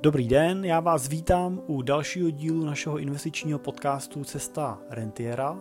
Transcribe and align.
Dobrý 0.00 0.28
den, 0.28 0.64
já 0.64 0.80
vás 0.80 1.08
vítám 1.08 1.60
u 1.66 1.82
dalšího 1.82 2.30
dílu 2.30 2.64
našeho 2.64 2.98
investičního 2.98 3.58
podcastu 3.58 4.24
Cesta 4.24 4.78
Rentiera 4.90 5.58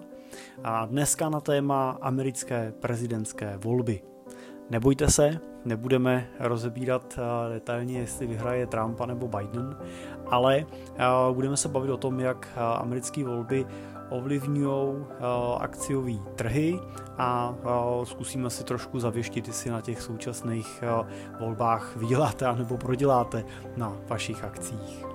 a 0.63 0.85
dneska 0.85 1.29
na 1.29 1.39
téma 1.39 1.97
americké 2.01 2.73
prezidentské 2.79 3.57
volby. 3.57 4.01
Nebojte 4.69 5.11
se, 5.11 5.39
nebudeme 5.65 6.27
rozebírat 6.39 7.19
eh, 7.19 7.53
detailně, 7.53 7.99
jestli 7.99 8.27
vyhraje 8.27 8.67
Trump 8.67 9.01
nebo 9.05 9.27
Biden, 9.27 9.77
ale 10.25 10.65
eh, 10.95 11.03
budeme 11.33 11.57
se 11.57 11.69
bavit 11.69 11.91
o 11.91 11.97
tom, 11.97 12.19
jak 12.19 12.47
eh, 12.51 12.59
americké 12.59 13.23
volby 13.23 13.65
ovlivňují 14.09 15.05
akciové 15.59 16.13
trhy 16.35 16.79
a 17.17 17.55
zkusíme 18.03 18.49
si 18.49 18.63
trošku 18.63 18.99
zavěštit, 18.99 19.47
jestli 19.47 19.69
na 19.69 19.81
těch 19.81 20.01
současných 20.01 20.83
volbách 21.39 21.95
vyděláte 21.95 22.55
nebo 22.55 22.77
proděláte 22.77 23.45
na 23.77 23.97
vašich 24.07 24.43
akcích. 24.43 25.06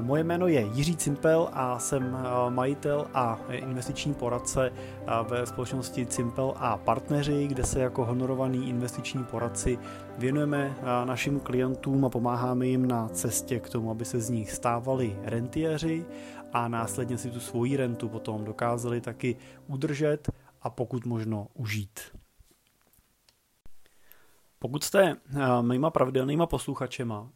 Moje 0.00 0.24
jméno 0.24 0.46
je 0.46 0.60
Jiří 0.60 0.96
Cimpel 0.96 1.48
a 1.52 1.78
jsem 1.78 2.16
majitel 2.48 3.06
a 3.14 3.38
investiční 3.50 4.14
poradce 4.14 4.72
ve 5.28 5.46
společnosti 5.46 6.06
Cimpel 6.06 6.54
a 6.56 6.76
partneři, 6.76 7.46
kde 7.46 7.64
se 7.64 7.80
jako 7.80 8.04
honorovaný 8.04 8.68
investiční 8.68 9.24
poradci 9.24 9.78
věnujeme 10.18 10.76
našim 11.04 11.40
klientům 11.40 12.04
a 12.04 12.08
pomáháme 12.08 12.66
jim 12.66 12.88
na 12.88 13.08
cestě 13.08 13.60
k 13.60 13.68
tomu, 13.68 13.90
aby 13.90 14.04
se 14.04 14.20
z 14.20 14.30
nich 14.30 14.52
stávali 14.52 15.16
rentiéři 15.22 16.06
a 16.52 16.68
následně 16.68 17.18
si 17.18 17.30
tu 17.30 17.40
svoji 17.40 17.76
rentu 17.76 18.08
potom 18.08 18.44
dokázali 18.44 19.00
taky 19.00 19.36
udržet 19.66 20.28
a 20.62 20.70
pokud 20.70 21.06
možno 21.06 21.46
užít. 21.54 22.00
Pokud 24.58 24.84
jste 24.84 25.16
mýma 25.60 25.90
pravidelnýma 25.90 26.46
posluchačema, 26.46 27.30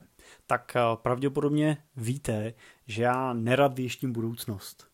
tak 0.46 0.76
pravděpodobně 0.94 1.76
víte, 1.96 2.54
že 2.86 3.02
já 3.02 3.32
nerad 3.32 3.74
věštím 3.74 4.12
budoucnost. 4.12 4.86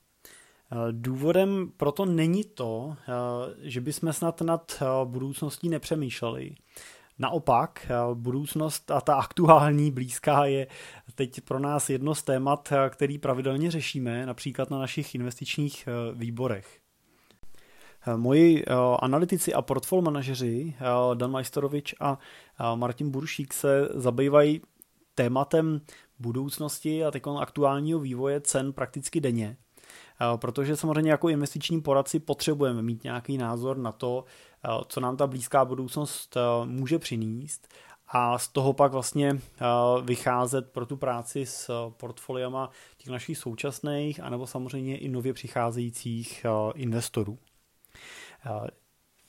Důvodem 0.90 1.72
proto 1.76 2.04
není 2.04 2.44
to, 2.44 2.96
že 3.62 3.80
bychom 3.80 4.12
snad 4.12 4.40
nad 4.40 4.82
budoucností 5.04 5.68
nepřemýšleli. 5.68 6.54
Naopak, 7.18 7.86
budoucnost 8.14 8.90
a 8.90 9.00
ta 9.00 9.14
aktuální 9.14 9.90
blízká 9.90 10.44
je 10.44 10.66
teď 11.14 11.40
pro 11.40 11.58
nás 11.58 11.90
jedno 11.90 12.14
z 12.14 12.22
témat, 12.22 12.72
který 12.90 13.18
pravidelně 13.18 13.70
řešíme, 13.70 14.26
například 14.26 14.70
na 14.70 14.78
našich 14.78 15.14
investičních 15.14 15.88
výborech. 16.14 16.78
Moji 18.16 18.64
analytici 18.98 19.54
a 19.54 19.62
portfolio 19.62 20.02
manažeři 20.02 20.74
Dan 21.14 21.30
Majstorovič 21.30 21.94
a 22.00 22.18
Martin 22.74 23.10
Buršík 23.10 23.54
se 23.54 23.88
zabývají 23.94 24.60
tématem 25.14 25.80
budoucnosti 26.18 27.04
a 27.04 27.10
teď 27.10 27.22
aktuálního 27.40 28.00
vývoje 28.00 28.40
cen 28.40 28.72
prakticky 28.72 29.20
denně. 29.20 29.56
Protože 30.36 30.76
samozřejmě 30.76 31.10
jako 31.10 31.28
investiční 31.28 31.80
poradci 31.80 32.20
potřebujeme 32.20 32.82
mít 32.82 33.04
nějaký 33.04 33.38
názor 33.38 33.76
na 33.78 33.92
to, 33.92 34.24
co 34.88 35.00
nám 35.00 35.16
ta 35.16 35.26
blízká 35.26 35.64
budoucnost 35.64 36.36
může 36.64 36.98
přinést 36.98 37.68
a 38.08 38.38
z 38.38 38.48
toho 38.48 38.72
pak 38.72 38.92
vlastně 38.92 39.40
vycházet 40.02 40.72
pro 40.72 40.86
tu 40.86 40.96
práci 40.96 41.46
s 41.46 41.90
portfoliama 41.90 42.70
těch 42.96 43.08
našich 43.08 43.38
současných 43.38 44.20
anebo 44.20 44.46
samozřejmě 44.46 44.98
i 44.98 45.08
nově 45.08 45.32
přicházejících 45.32 46.46
investorů. 46.74 47.38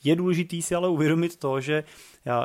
Je 0.04 0.16
důležité 0.16 0.62
si 0.62 0.74
ale 0.74 0.88
uvědomit 0.88 1.36
to, 1.36 1.60
že 1.60 1.84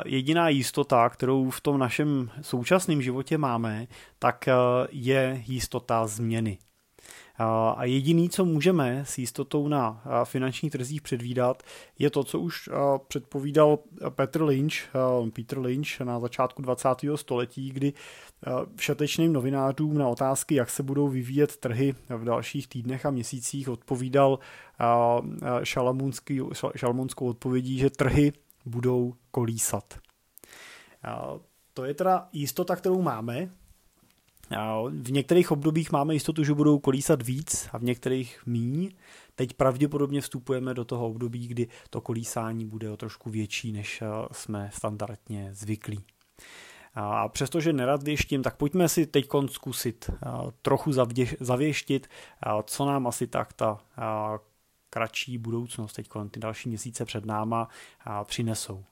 jediná 0.04 0.48
jistota, 0.48 1.08
kterou 1.08 1.50
v 1.50 1.60
tom 1.60 1.78
našem 1.78 2.30
současném 2.42 3.02
životě 3.02 3.38
máme, 3.38 3.86
tak 4.18 4.48
je 4.90 5.42
jistota 5.46 6.06
změny. 6.06 6.58
A 7.76 7.84
jediný, 7.84 8.28
co 8.28 8.44
můžeme 8.44 9.04
s 9.06 9.18
jistotou 9.18 9.68
na 9.68 10.02
finančních 10.24 10.72
trzích 10.72 11.02
předvídat, 11.02 11.62
je 11.98 12.10
to, 12.10 12.24
co 12.24 12.40
už 12.40 12.68
předpovídal 13.08 13.78
Petr 14.08 14.42
Lynch, 14.42 14.74
Peter 15.34 15.58
Lynch 15.58 16.00
na 16.00 16.20
začátku 16.20 16.62
20. 16.62 16.88
století, 17.14 17.70
kdy 17.70 17.92
všetečným 18.76 19.32
novinářům 19.32 19.98
na 19.98 20.08
otázky, 20.08 20.54
jak 20.54 20.70
se 20.70 20.82
budou 20.82 21.08
vyvíjet 21.08 21.56
trhy 21.56 21.94
v 22.08 22.24
dalších 22.24 22.68
týdnech 22.68 23.06
a 23.06 23.10
měsících, 23.10 23.68
odpovídal 23.68 24.38
šalamunskou 26.76 27.26
odpovědí, 27.26 27.78
že 27.78 27.90
trhy 27.90 28.32
budou 28.66 29.14
kolísat. 29.30 29.98
To 31.74 31.84
je 31.84 31.94
teda 31.94 32.28
jistota, 32.32 32.76
kterou 32.76 33.02
máme, 33.02 33.50
v 34.90 35.12
některých 35.12 35.50
obdobích 35.50 35.92
máme 35.92 36.14
jistotu, 36.14 36.44
že 36.44 36.54
budou 36.54 36.78
kolísat 36.78 37.22
víc 37.22 37.68
a 37.72 37.78
v 37.78 37.82
některých 37.82 38.46
míň. 38.46 38.90
Teď 39.34 39.54
pravděpodobně 39.54 40.20
vstupujeme 40.20 40.74
do 40.74 40.84
toho 40.84 41.06
období, 41.06 41.48
kdy 41.48 41.68
to 41.90 42.00
kolísání 42.00 42.66
bude 42.66 42.90
o 42.90 42.96
trošku 42.96 43.30
větší, 43.30 43.72
než 43.72 44.02
eh, 44.02 44.06
jsme 44.32 44.70
standardně 44.72 45.50
zvyklí. 45.52 46.04
A 46.94 47.28
přestože 47.28 47.72
nerad 47.72 48.02
věštím, 48.02 48.42
tak 48.42 48.56
pojďme 48.56 48.88
si 48.88 49.06
teď 49.06 49.28
zkusit 49.46 50.10
eh, 50.10 50.28
trochu 50.62 50.92
zavěštit, 51.40 52.06
eh, 52.06 52.50
co 52.64 52.86
nám 52.86 53.06
asi 53.06 53.26
tak 53.26 53.52
ta 53.52 53.78
kratší 54.90 55.38
budoucnost 55.38 55.92
teď 55.92 56.08
ty 56.30 56.40
další 56.40 56.68
měsíce 56.68 57.04
před 57.04 57.24
náma 57.24 57.68
přinesou. 58.24 58.84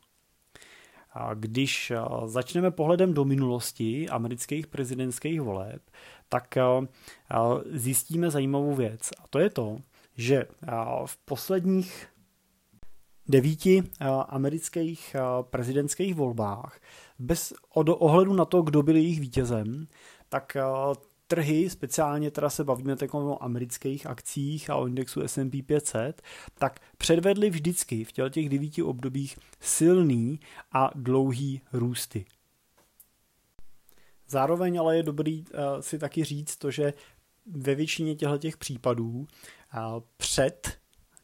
Když 1.34 1.92
začneme 2.24 2.70
pohledem 2.70 3.14
do 3.14 3.24
minulosti 3.24 4.08
amerických 4.08 4.66
prezidentských 4.66 5.40
voleb, 5.40 5.82
tak 6.28 6.54
zjistíme 7.70 8.30
zajímavou 8.30 8.74
věc. 8.74 9.10
A 9.18 9.28
to 9.30 9.38
je 9.38 9.50
to, 9.50 9.78
že 10.16 10.44
v 11.06 11.16
posledních 11.16 12.06
devíti 13.28 13.82
amerických 14.28 15.16
prezidentských 15.42 16.14
volbách, 16.14 16.80
bez 17.18 17.54
ohledu 17.74 18.34
na 18.34 18.44
to, 18.44 18.62
kdo 18.62 18.82
byl 18.82 18.96
jejich 18.96 19.20
vítězem, 19.20 19.86
tak 20.28 20.56
trhy, 21.28 21.70
speciálně 21.70 22.30
teda 22.30 22.50
se 22.50 22.64
bavíme 22.64 22.96
o 23.12 23.42
amerických 23.42 24.06
akcích 24.06 24.70
a 24.70 24.76
o 24.76 24.86
indexu 24.86 25.20
S&P 25.20 25.62
500, 25.62 26.22
tak 26.58 26.80
předvedly 26.98 27.50
vždycky 27.50 28.04
v 28.04 28.12
těch 28.12 28.48
devíti 28.48 28.82
obdobích 28.82 29.38
silný 29.60 30.40
a 30.72 30.90
dlouhý 30.94 31.60
růsty. 31.72 32.24
Zároveň 34.28 34.80
ale 34.80 34.96
je 34.96 35.02
dobrý 35.02 35.44
uh, 35.44 35.80
si 35.80 35.98
taky 35.98 36.24
říct 36.24 36.56
to, 36.56 36.70
že 36.70 36.94
ve 37.46 37.74
většině 37.74 38.14
těchto 38.14 38.58
případů 38.58 39.10
uh, 39.18 39.26
před 40.16 40.78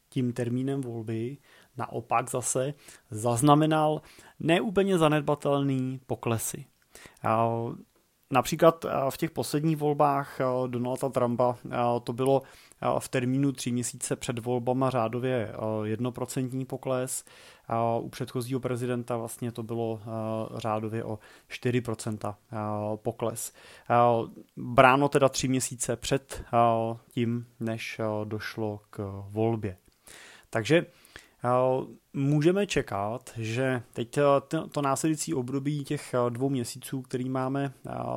tím 0.09 0.33
termínem 0.33 0.81
volby 0.81 1.37
naopak 1.77 2.29
zase 2.29 2.73
zaznamenal 3.11 4.01
neúplně 4.39 4.97
zanedbatelný 4.97 5.99
poklesy. 6.07 6.65
Uh, 7.25 7.75
Například 8.31 8.85
eh, 8.85 8.89
v 9.09 9.17
těch 9.17 9.31
posledních 9.31 9.77
volbách 9.77 10.39
eh, 10.41 10.45
Donalda 10.67 11.09
Trumpa 11.09 11.57
eh, 11.65 11.77
to 12.03 12.13
bylo 12.13 12.41
v 12.99 13.09
termínu 13.09 13.51
tři 13.51 13.71
měsíce 13.71 14.15
před 14.15 14.39
volbama 14.39 14.89
řádově 14.89 15.53
jednoprocentní 15.83 16.65
pokles. 16.65 17.23
U 18.01 18.09
předchozího 18.09 18.59
prezidenta 18.59 19.17
vlastně 19.17 19.51
to 19.51 19.63
bylo 19.63 20.01
řádově 20.55 21.03
o 21.03 21.19
4% 21.49 22.35
pokles. 22.95 23.53
Bráno 24.57 25.09
teda 25.09 25.29
tři 25.29 25.47
měsíce 25.47 25.95
před 25.95 26.43
tím, 27.07 27.45
než 27.59 28.01
došlo 28.23 28.79
k 28.89 29.23
volbě. 29.29 29.77
Takže 30.49 30.85
Můžeme 32.13 32.67
čekat, 32.67 33.29
že 33.37 33.81
teď 33.93 34.19
to 34.71 34.81
následující 34.81 35.33
období 35.33 35.83
těch 35.83 36.15
dvou 36.29 36.49
měsíců, 36.49 37.01
který 37.01 37.29
máme 37.29 37.73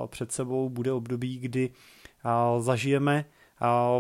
před 0.07 0.33
sebou, 0.33 0.69
bude 0.69 0.93
období, 0.93 1.39
kdy 1.39 1.71
zažijeme 2.59 3.25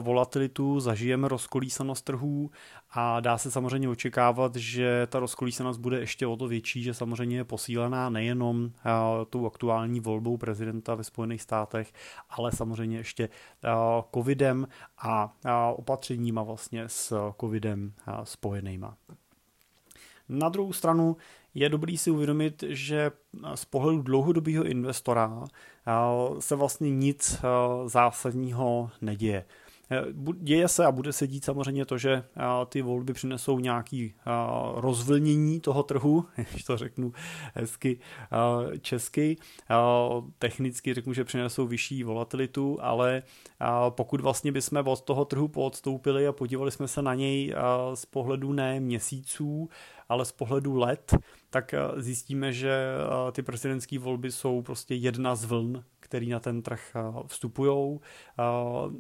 volatilitu, 0.01 0.81
zažijeme 0.81 1.29
rozkolísanost 1.29 2.05
trhů 2.05 2.51
a 2.91 3.21
dá 3.21 3.39
se 3.39 3.51
samozřejmě 3.51 3.89
očekávat, 3.89 4.57
že 4.57 5.07
ta 5.11 5.19
rozkolísanost 5.19 5.81
bude 5.81 6.01
ještě 6.01 6.27
o 6.27 6.37
to 6.37 6.49
větší, 6.49 6.83
že 6.83 6.95
samozřejmě 6.95 7.37
je 7.37 7.45
posílená 7.45 8.11
nejenom 8.11 8.71
tou 9.31 9.47
aktuální 9.47 10.01
volbou 10.01 10.37
prezidenta 10.37 10.95
ve 10.95 11.05
Spojených 11.05 11.43
státech, 11.43 11.93
ale 12.31 12.53
samozřejmě 12.53 12.97
ještě 12.97 13.29
covidem 14.15 14.69
a 14.99 15.73
opatřeníma 15.77 16.43
vlastně 16.43 16.85
s 16.87 17.33
covidem 17.41 17.93
spojenýma. 18.23 18.97
Na 20.29 20.49
druhou 20.49 20.73
stranu 20.73 21.17
je 21.55 21.69
dobrý 21.69 21.99
si 21.99 22.11
uvědomit, 22.11 22.65
že 22.69 23.11
z 23.55 23.65
pohledu 23.65 24.03
dlouhodobého 24.03 24.65
investora 24.65 25.45
se 26.39 26.57
vlastně 26.57 26.91
nic 26.91 27.41
zásadního 27.87 28.91
neděje. 29.01 29.45
Děje 30.35 30.69
se 30.69 30.85
a 30.85 30.93
bude 30.93 31.13
se 31.13 31.27
dít 31.27 31.45
samozřejmě 31.45 31.85
to, 31.85 31.99
že 31.99 32.25
ty 32.69 32.83
volby 32.83 33.13
přinesou 33.13 33.59
nějaký 33.59 34.15
rozvlnění 34.75 35.61
toho 35.61 35.83
trhu, 35.83 36.25
když 36.51 36.65
to 36.65 36.77
řeknu 36.77 37.13
hezky 37.55 37.99
česky. 38.81 39.37
Technicky 40.39 40.95
řeknu, 40.95 41.13
že 41.13 41.25
přinesou 41.25 41.67
vyšší 41.67 42.05
volatilitu, 42.05 42.79
ale 42.81 43.23
pokud 43.89 44.21
vlastně 44.21 44.53
bychom 44.53 44.87
od 44.87 45.01
toho 45.01 45.25
trhu 45.25 45.49
poodstoupili 45.49 46.27
a 46.27 46.33
podívali 46.33 46.71
jsme 46.71 46.89
se 46.89 47.03
na 47.03 47.15
něj 47.15 47.55
z 47.95 48.07
pohledu 48.07 48.53
ne 48.53 48.81
měsíců, 48.81 49.69
ale 50.09 50.25
z 50.25 50.33
pohledu 50.33 50.77
let, 50.77 51.15
tak 51.51 51.75
zjistíme, 51.97 52.53
že 52.53 52.95
ty 53.33 53.43
prezidentské 53.43 53.99
volby 53.99 54.33
jsou 54.33 54.63
prostě 54.63 54.95
jedna 54.95 55.35
z 55.35 55.45
vln, 55.45 55.85
který 56.01 56.29
na 56.29 56.41
ten 56.41 56.63
trh 56.63 56.97
vstupují. 57.27 58.01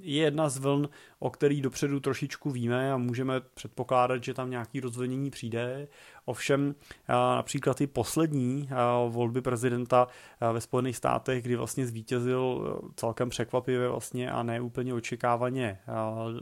Je 0.00 0.22
jedna 0.22 0.48
z 0.48 0.58
vln, 0.58 0.88
o 1.18 1.30
který 1.30 1.60
dopředu 1.60 2.00
trošičku 2.00 2.50
víme 2.50 2.92
a 2.92 2.96
můžeme 2.96 3.40
předpokládat, 3.54 4.24
že 4.24 4.34
tam 4.34 4.50
nějaký 4.50 4.80
rozvolnění 4.80 5.30
přijde. 5.30 5.88
Ovšem 6.24 6.74
například 7.08 7.76
ty 7.76 7.86
poslední 7.86 8.68
volby 9.08 9.40
prezidenta 9.40 10.08
ve 10.52 10.60
Spojených 10.60 10.96
státech, 10.96 11.42
kdy 11.42 11.56
vlastně 11.56 11.86
zvítězil 11.86 12.78
celkem 12.96 13.28
překvapivě 13.28 13.88
vlastně 13.88 14.30
a 14.30 14.42
ne 14.42 14.60
úplně 14.60 14.94
očekávaně 14.94 15.78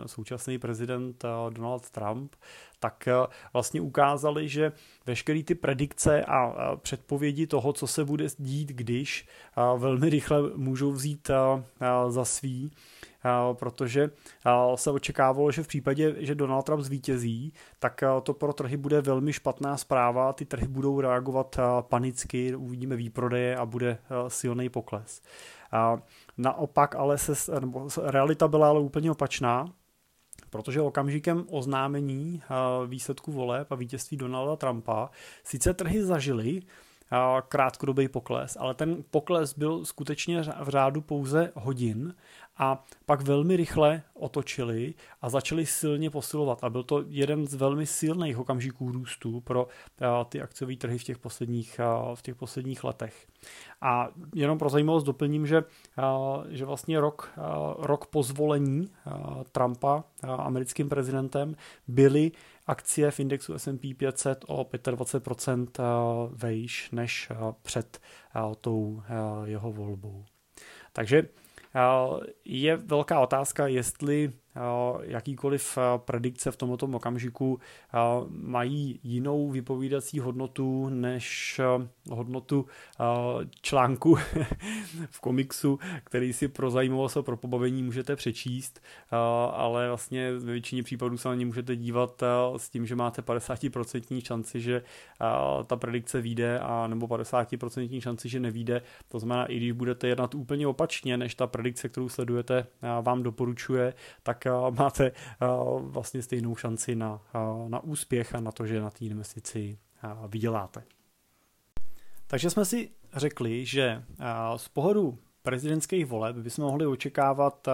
současný 0.07 0.59
prezident 0.59 1.25
Donald 1.51 1.91
Trump, 1.91 2.37
tak 2.81 3.09
vlastně 3.53 3.81
ukázali, 3.81 4.49
že 4.49 4.73
veškeré 5.07 5.43
ty 5.43 5.55
predikce 5.55 5.96
a 6.27 6.77
předpovědi 6.77 7.47
toho, 7.47 7.73
co 7.73 7.87
se 7.87 8.05
bude 8.05 8.27
dít, 8.39 8.69
když 8.69 9.29
velmi 9.77 10.11
rychle 10.11 10.43
můžou 10.57 10.93
vzít 10.93 11.31
za 12.09 12.25
svý, 12.25 12.71
protože 13.53 14.11
se 14.75 14.91
očekávalo, 14.91 15.51
že 15.53 15.63
v 15.63 15.67
případě, 15.67 16.15
že 16.19 16.35
Donald 16.35 16.63
Trump 16.63 16.83
zvítězí, 16.83 17.53
tak 17.79 18.05
to 18.23 18.35
pro 18.35 18.53
trhy 18.53 18.77
bude 18.77 19.01
velmi 19.01 19.33
špatná 19.33 19.77
zpráva, 19.77 20.33
ty 20.33 20.45
trhy 20.45 20.69
budou 20.69 21.01
reagovat 21.01 21.57
panicky, 21.81 22.57
uvidíme 22.57 22.97
výprodeje 22.97 23.57
a 23.57 23.67
bude 23.67 23.99
silný 24.29 24.69
pokles. 24.69 25.23
Naopak 26.39 26.97
ale 26.97 27.19
se, 27.19 27.33
realita 28.03 28.49
byla 28.49 28.69
ale 28.69 28.81
úplně 28.81 29.11
opačná, 29.11 29.67
protože 30.51 30.81
okamžikem 30.81 31.45
oznámení 31.51 32.43
výsledku 32.87 33.33
voleb 33.33 33.73
a 33.73 33.75
vítězství 33.75 34.17
Donalda 34.17 34.57
Trumpa 34.57 35.11
sice 35.45 35.75
trhy 35.75 36.05
zažily 36.05 36.63
krátkodobý 37.49 38.09
pokles, 38.09 38.57
ale 38.61 38.75
ten 38.75 39.05
pokles 39.11 39.55
byl 39.55 39.85
skutečně 39.85 40.43
v 40.43 40.69
řádu 40.69 41.01
pouze 41.01 41.53
hodin 41.55 42.15
a 42.59 42.85
pak 43.07 43.23
velmi 43.23 43.57
rychle 43.57 44.03
otočili 44.15 44.95
a 45.23 45.31
začali 45.31 45.67
silně 45.67 46.11
posilovat. 46.11 46.65
A 46.65 46.71
byl 46.71 46.83
to 46.83 47.05
jeden 47.09 47.47
z 47.47 47.55
velmi 47.55 47.87
silných 47.87 48.39
okamžiků 48.39 48.93
růstu 48.93 49.41
pro 49.41 49.69
ty 50.29 50.41
akciové 50.41 50.77
trhy 50.77 50.99
v 50.99 51.05
těch 51.05 51.19
posledních, 51.19 51.81
v 52.15 52.23
těch 52.23 52.35
posledních 52.37 52.85
letech. 52.85 53.27
A 53.81 54.09
jenom 54.35 54.59
pro 54.59 54.69
zajímavost 54.71 55.05
doplním, 55.05 55.47
že, 55.47 55.65
že 56.49 56.65
vlastně 56.65 57.01
rok, 57.01 57.31
rok 57.79 58.07
po 58.07 58.23
zvolení 58.23 58.89
Trumpa 59.53 60.05
americkým 60.23 60.89
prezidentem 60.89 61.57
byly 61.89 62.33
akcie 62.67 63.11
v 63.11 63.21
indexu 63.21 63.59
S&P 63.59 63.95
500 63.95 64.45
o 64.49 64.65
25% 64.65 65.69
vejš 66.31 66.91
než 66.91 67.33
před 67.63 68.01
tou 68.61 69.03
jeho 69.45 69.73
volbou. 69.73 70.25
Takže 70.93 71.29
je 72.45 72.77
velká 72.77 73.21
otázka, 73.21 73.67
jestli 73.67 74.33
jakýkoliv 75.03 75.79
predikce 75.97 76.51
v 76.51 76.57
tomto 76.57 76.87
okamžiku 76.87 77.61
mají 78.29 79.01
jinou 79.03 79.51
vypovídací 79.51 80.19
hodnotu 80.19 80.89
než 80.89 81.61
hodnotu 82.11 82.67
článku 83.63 84.17
v 85.11 85.21
komiksu, 85.21 85.79
který 86.05 86.33
si 86.33 86.49
pro 86.49 86.71
zajímavost 86.71 87.17
a 87.17 87.23
pro 87.23 87.37
pobavení 87.37 87.83
můžete 87.83 88.17
přečíst, 88.17 88.81
ale 89.53 89.89
vlastně 89.89 90.33
ve 90.33 90.53
většině 90.53 90.83
případů 90.83 91.19
se 91.19 91.29
na 91.29 91.35
ně 91.35 91.47
můžete 91.47 91.77
dívat 91.77 92.23
s 92.57 92.69
tím, 92.69 92.87
že 92.87 92.97
máte 92.97 93.23
50% 93.23 94.25
šanci, 94.25 94.61
že 94.61 94.83
ta 95.67 95.77
predikce 95.77 96.21
vyjde 96.21 96.59
a 96.59 96.87
nebo 96.87 97.07
50% 97.07 98.01
šanci, 98.01 98.29
že 98.29 98.41
nevíde. 98.41 98.83
To 99.09 99.19
znamená, 99.19 99.47
i 99.47 99.57
když 99.57 99.73
budete 99.73 100.09
jednat 100.09 100.35
úplně 100.35 100.67
opačně, 100.67 101.17
než 101.17 101.35
ta 101.35 101.47
predikce, 101.47 101.89
kterou 101.89 102.09
sledujete, 102.09 102.67
vám 103.03 103.23
doporučuje, 103.23 103.95
tak 104.23 104.46
máte 104.71 105.13
vlastně 105.81 106.23
stejnou 106.23 106.57
šanci 106.57 106.97
na, 106.97 107.21
na 107.69 107.81
úspěch 107.81 108.35
a 108.35 108.41
na 108.41 108.53
to, 108.53 108.67
že 108.67 108.81
na 108.81 108.91
té 108.91 109.05
investici 109.05 109.79
vyděláte. 110.29 110.83
Takže 112.27 112.51
jsme 112.51 112.65
si 112.65 112.91
řekli, 113.13 113.67
že 113.67 114.05
z 114.57 114.69
pohledu 114.69 115.19
prezidentských 115.43 116.07
voleb 116.07 116.37
bychom 116.37 116.65
mohli 116.65 116.87
očekávat 116.87 117.67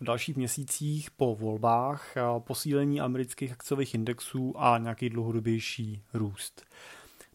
v 0.00 0.04
dalších 0.04 0.36
měsících 0.36 1.10
po 1.10 1.34
volbách 1.34 2.14
posílení 2.38 3.00
amerických 3.00 3.52
akciových 3.52 3.94
indexů 3.94 4.54
a 4.56 4.78
nějaký 4.78 5.10
dlouhodobější 5.10 6.02
růst. 6.14 6.66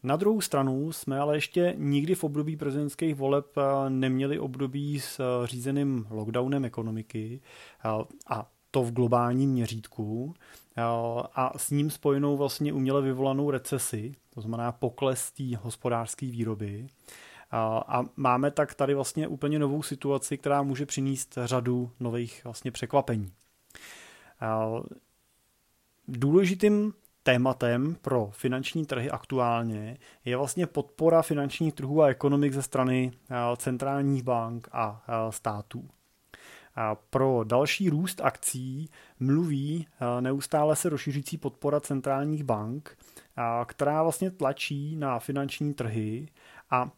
Na 0.02 0.16
druhou 0.16 0.40
stranu 0.40 0.92
jsme 0.92 1.18
ale 1.18 1.36
ještě 1.36 1.74
nikdy 1.76 2.14
v 2.14 2.24
období 2.24 2.56
prezidentských 2.56 3.14
voleb 3.14 3.46
neměli 3.88 4.38
období 4.38 5.00
s 5.00 5.20
řízeným 5.44 6.06
lockdownem 6.10 6.64
ekonomiky 6.64 7.40
a 8.26 8.50
to 8.74 8.82
v 8.82 8.92
globálním 8.92 9.50
měřítku 9.50 10.34
a 11.34 11.52
s 11.56 11.70
ním 11.70 11.90
spojenou 11.90 12.36
vlastně 12.36 12.72
uměle 12.72 13.02
vyvolanou 13.02 13.50
recesi, 13.50 14.14
to 14.30 14.40
znamená 14.40 14.72
pokles 14.72 15.32
té 15.32 15.56
hospodářské 15.56 16.26
výroby. 16.26 16.86
A 17.52 18.02
máme 18.16 18.50
tak 18.50 18.74
tady 18.74 18.94
vlastně 18.94 19.28
úplně 19.28 19.58
novou 19.58 19.82
situaci, 19.82 20.38
která 20.38 20.62
může 20.62 20.86
přinést 20.86 21.38
řadu 21.44 21.90
nových 22.00 22.44
vlastně 22.44 22.70
překvapení. 22.70 23.32
Důležitým 26.08 26.94
tématem 27.22 27.96
pro 28.02 28.30
finanční 28.32 28.86
trhy 28.86 29.10
aktuálně 29.10 29.98
je 30.24 30.36
vlastně 30.36 30.66
podpora 30.66 31.22
finančních 31.22 31.74
trhů 31.74 32.02
a 32.02 32.08
ekonomik 32.08 32.52
ze 32.52 32.62
strany 32.62 33.12
centrálních 33.56 34.22
bank 34.22 34.68
a 34.72 35.02
států. 35.30 35.88
A 36.76 36.94
pro 36.94 37.44
další 37.44 37.90
růst 37.90 38.20
akcí 38.20 38.90
mluví 39.20 39.86
neustále 40.20 40.76
se 40.76 40.88
rozšířící 40.88 41.38
podpora 41.38 41.80
centrálních 41.80 42.44
bank, 42.44 42.98
která 43.66 44.02
vlastně 44.02 44.30
tlačí 44.30 44.96
na 44.96 45.18
finanční 45.18 45.74
trhy 45.74 46.28
a 46.70 46.90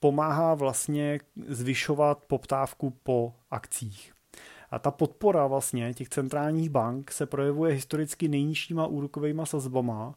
pomáhá 0.00 0.54
vlastně 0.54 1.20
zvyšovat 1.46 2.24
poptávku 2.26 2.90
po 3.02 3.34
akcích. 3.50 4.12
A 4.70 4.78
ta 4.78 4.90
podpora 4.90 5.46
vlastně 5.46 5.94
těch 5.94 6.08
centrálních 6.08 6.70
bank 6.70 7.12
se 7.12 7.26
projevuje 7.26 7.74
historicky 7.74 8.28
nejnižšíma 8.28 8.86
úrokovými 8.86 9.42
sazbama, 9.44 10.14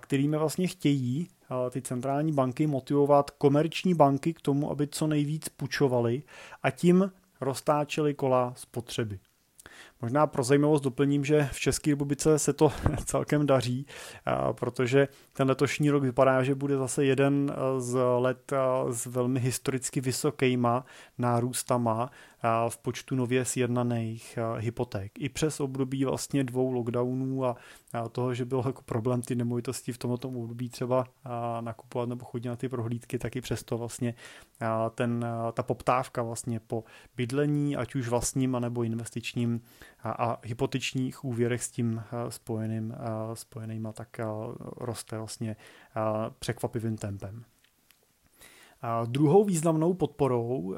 kterými 0.00 0.36
vlastně 0.36 0.66
chtějí 0.66 1.28
ty 1.70 1.82
centrální 1.82 2.32
banky 2.32 2.66
motivovat 2.66 3.30
komerční 3.30 3.94
banky 3.94 4.34
k 4.34 4.40
tomu, 4.40 4.70
aby 4.70 4.86
co 4.86 5.06
nejvíc 5.06 5.48
půjčovali 5.48 6.22
a 6.62 6.70
tím 6.70 7.12
roztáčeli 7.40 8.14
kola 8.14 8.52
spotřeby. 8.56 9.20
Možná 10.02 10.26
pro 10.26 10.42
zajímavost 10.42 10.80
doplním, 10.80 11.24
že 11.24 11.48
v 11.52 11.60
České 11.60 11.90
republice 11.90 12.38
se 12.38 12.52
to 12.52 12.72
celkem 13.04 13.46
daří, 13.46 13.86
protože 14.52 15.08
ten 15.32 15.48
letošní 15.48 15.90
rok 15.90 16.02
vypadá, 16.02 16.42
že 16.42 16.54
bude 16.54 16.76
zase 16.76 17.04
jeden 17.04 17.52
z 17.78 17.98
let 18.18 18.52
s 18.90 19.06
velmi 19.06 19.40
historicky 19.40 20.00
vysokýma 20.00 20.84
nárůstama 21.18 22.10
v 22.68 22.78
počtu 22.78 23.14
nově 23.14 23.44
sjednaných 23.44 24.38
hypoték. 24.58 25.12
I 25.18 25.28
přes 25.28 25.60
období 25.60 26.04
vlastně 26.04 26.44
dvou 26.44 26.72
lockdownů 26.72 27.44
a 27.44 27.56
toho, 28.12 28.34
že 28.34 28.44
byl 28.44 28.62
jako 28.66 28.82
problém 28.82 29.22
ty 29.22 29.34
nemovitosti 29.34 29.92
v 29.92 29.98
tomto 29.98 30.28
období 30.28 30.68
třeba 30.68 31.04
nakupovat 31.60 32.08
nebo 32.08 32.24
chodit 32.24 32.48
na 32.48 32.56
ty 32.56 32.68
prohlídky, 32.68 33.18
tak 33.18 33.36
i 33.36 33.40
přesto 33.40 33.78
vlastně 33.78 34.14
ten, 34.94 35.26
ta 35.52 35.62
poptávka 35.62 36.22
vlastně 36.22 36.60
po 36.60 36.84
bydlení, 37.16 37.76
ať 37.76 37.94
už 37.94 38.08
vlastním, 38.08 38.54
anebo 38.54 38.82
investičním 38.82 39.60
a, 40.06 40.10
a 40.10 40.38
hypotečních 40.42 41.24
úvěrech 41.24 41.62
s 41.62 41.70
tím 41.70 42.02
spojeným, 42.28 42.94
spojenýma, 43.34 43.92
tak 43.92 44.20
roste 44.76 45.18
vlastně 45.18 45.56
překvapivým 46.38 46.96
tempem. 46.96 47.44
Druhou 49.06 49.44
významnou 49.44 49.94
podporou 49.94 50.74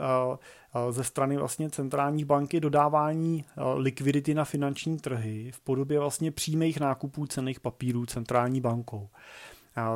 ze 0.91 1.05
strany 1.05 1.37
vlastně 1.37 1.71
centrální 1.71 2.25
banky 2.25 2.61
dodávání 2.61 3.45
likvidity 3.75 4.35
na 4.35 4.45
finanční 4.45 4.99
trhy 4.99 5.51
v 5.55 5.61
podobě 5.61 5.99
vlastně 5.99 6.31
přímých 6.31 6.81
nákupů 6.81 7.27
cených 7.27 7.61
papírů 7.61 8.07
centrální 8.07 8.61
bankou. 8.61 9.09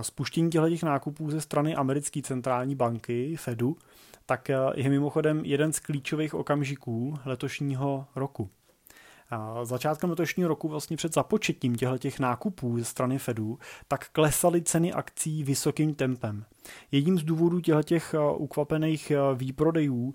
Spuštění 0.01 0.51
těchto 0.51 0.87
nákupů 0.87 1.31
ze 1.31 1.41
strany 1.41 1.75
americké 1.75 2.23
centrální 2.23 2.75
banky 2.75 3.37
Fedu 3.37 3.77
tak 4.27 4.49
je 4.75 4.91
mimochodem 4.91 5.45
jeden 5.45 5.73
z 5.73 5.81
klíčových 5.81 6.35
okamžiků 6.35 7.19
letošního 7.25 8.07
roku. 8.17 8.51
Začátkem 9.63 10.11
letošního 10.11 10.49
roku 10.49 10.69
vlastně 10.69 10.97
před 10.97 11.15
započetím 11.15 11.77
těchto 11.77 11.99
těch 11.99 12.21
nákupů 12.21 12.79
ze 12.79 12.85
strany 12.85 13.19
Fedu, 13.19 13.59
tak 13.89 14.09
klesaly 14.09 14.63
ceny 14.63 14.93
akcí 14.93 15.45
vysokým 15.45 15.95
tempem. 15.95 16.45
Jedním 16.93 17.19
z 17.19 17.23
důvodů 17.23 17.61
těch 17.61 18.15
ukvapených 18.37 19.13
výprodejů 19.35 20.15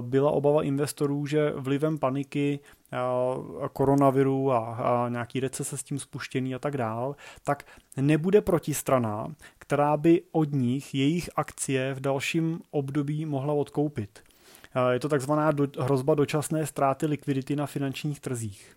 byla 0.00 0.30
obava 0.30 0.62
investorů, 0.62 1.26
že 1.26 1.52
vlivem 1.56 1.98
paniky 1.98 2.60
koronaviru 3.72 4.52
a, 4.52 4.58
a 4.58 5.08
nějaký 5.08 5.40
recese 5.40 5.76
s 5.78 5.82
tím 5.82 5.98
spuštěný 5.98 6.54
a 6.54 6.58
tak 6.58 6.76
dál, 6.76 7.16
tak 7.44 7.64
nebude 7.96 8.40
protistrana, 8.40 9.34
která 9.58 9.96
by 9.96 10.22
od 10.32 10.52
nich 10.52 10.94
jejich 10.94 11.30
akcie 11.36 11.94
v 11.94 12.00
dalším 12.00 12.60
období 12.70 13.26
mohla 13.26 13.54
odkoupit. 13.54 14.22
Je 14.90 15.00
to 15.00 15.08
takzvaná 15.08 15.50
do, 15.50 15.66
hrozba 15.78 16.14
dočasné 16.14 16.66
ztráty 16.66 17.06
likvidity 17.06 17.56
na 17.56 17.66
finančních 17.66 18.20
trzích. 18.20 18.76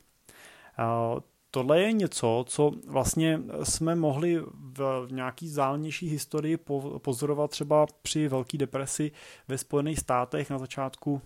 Tohle 1.52 1.82
je 1.82 1.92
něco, 1.92 2.46
co 2.48 2.72
vlastně 2.88 3.40
jsme 3.64 3.96
mohli 3.96 4.42
v 4.54 5.08
nějaký 5.12 5.50
zálnější 5.50 6.08
historii 6.08 6.58
pozorovat 6.98 7.52
třeba 7.52 7.86
při 8.02 8.28
Velké 8.28 8.58
depresi 8.58 9.12
ve 9.48 9.58
Spojených 9.58 10.00
státech 10.00 10.50
na 10.50 10.58
začátku, 10.60 11.22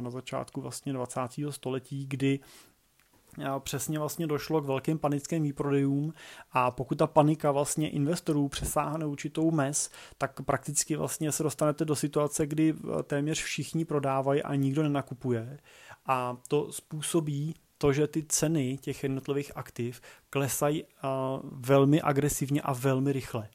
na 0.00 0.10
začátku 0.10 0.60
vlastně 0.60 0.92
20. 0.92 1.20
století, 1.50 2.06
kdy 2.06 2.40
přesně 3.58 3.98
vlastně 3.98 4.26
došlo 4.26 4.60
k 4.60 4.64
velkým 4.64 4.98
panickým 4.98 5.42
výprodejům 5.42 6.12
a 6.52 6.70
pokud 6.70 6.98
ta 6.98 7.06
panika 7.06 7.52
vlastně 7.52 7.90
investorů 7.90 8.48
přesáhne 8.48 9.06
určitou 9.06 9.50
mez, 9.50 9.90
tak 10.18 10.42
prakticky 10.42 10.96
vlastně 10.96 11.32
se 11.32 11.42
dostanete 11.42 11.84
do 11.84 11.96
situace, 11.96 12.46
kdy 12.46 12.74
téměř 13.02 13.42
všichni 13.42 13.84
prodávají 13.84 14.42
a 14.42 14.54
nikdo 14.54 14.82
nenakupuje 14.82 15.58
a 16.06 16.36
to 16.48 16.72
způsobí 16.72 17.54
to, 17.78 17.92
že 17.92 18.06
ty 18.06 18.24
ceny 18.28 18.78
těch 18.80 19.02
jednotlivých 19.02 19.56
aktiv 19.56 20.00
klesají 20.30 20.84
velmi 21.42 22.02
agresivně 22.02 22.62
a 22.62 22.72
velmi 22.72 23.12
rychle. 23.12 23.48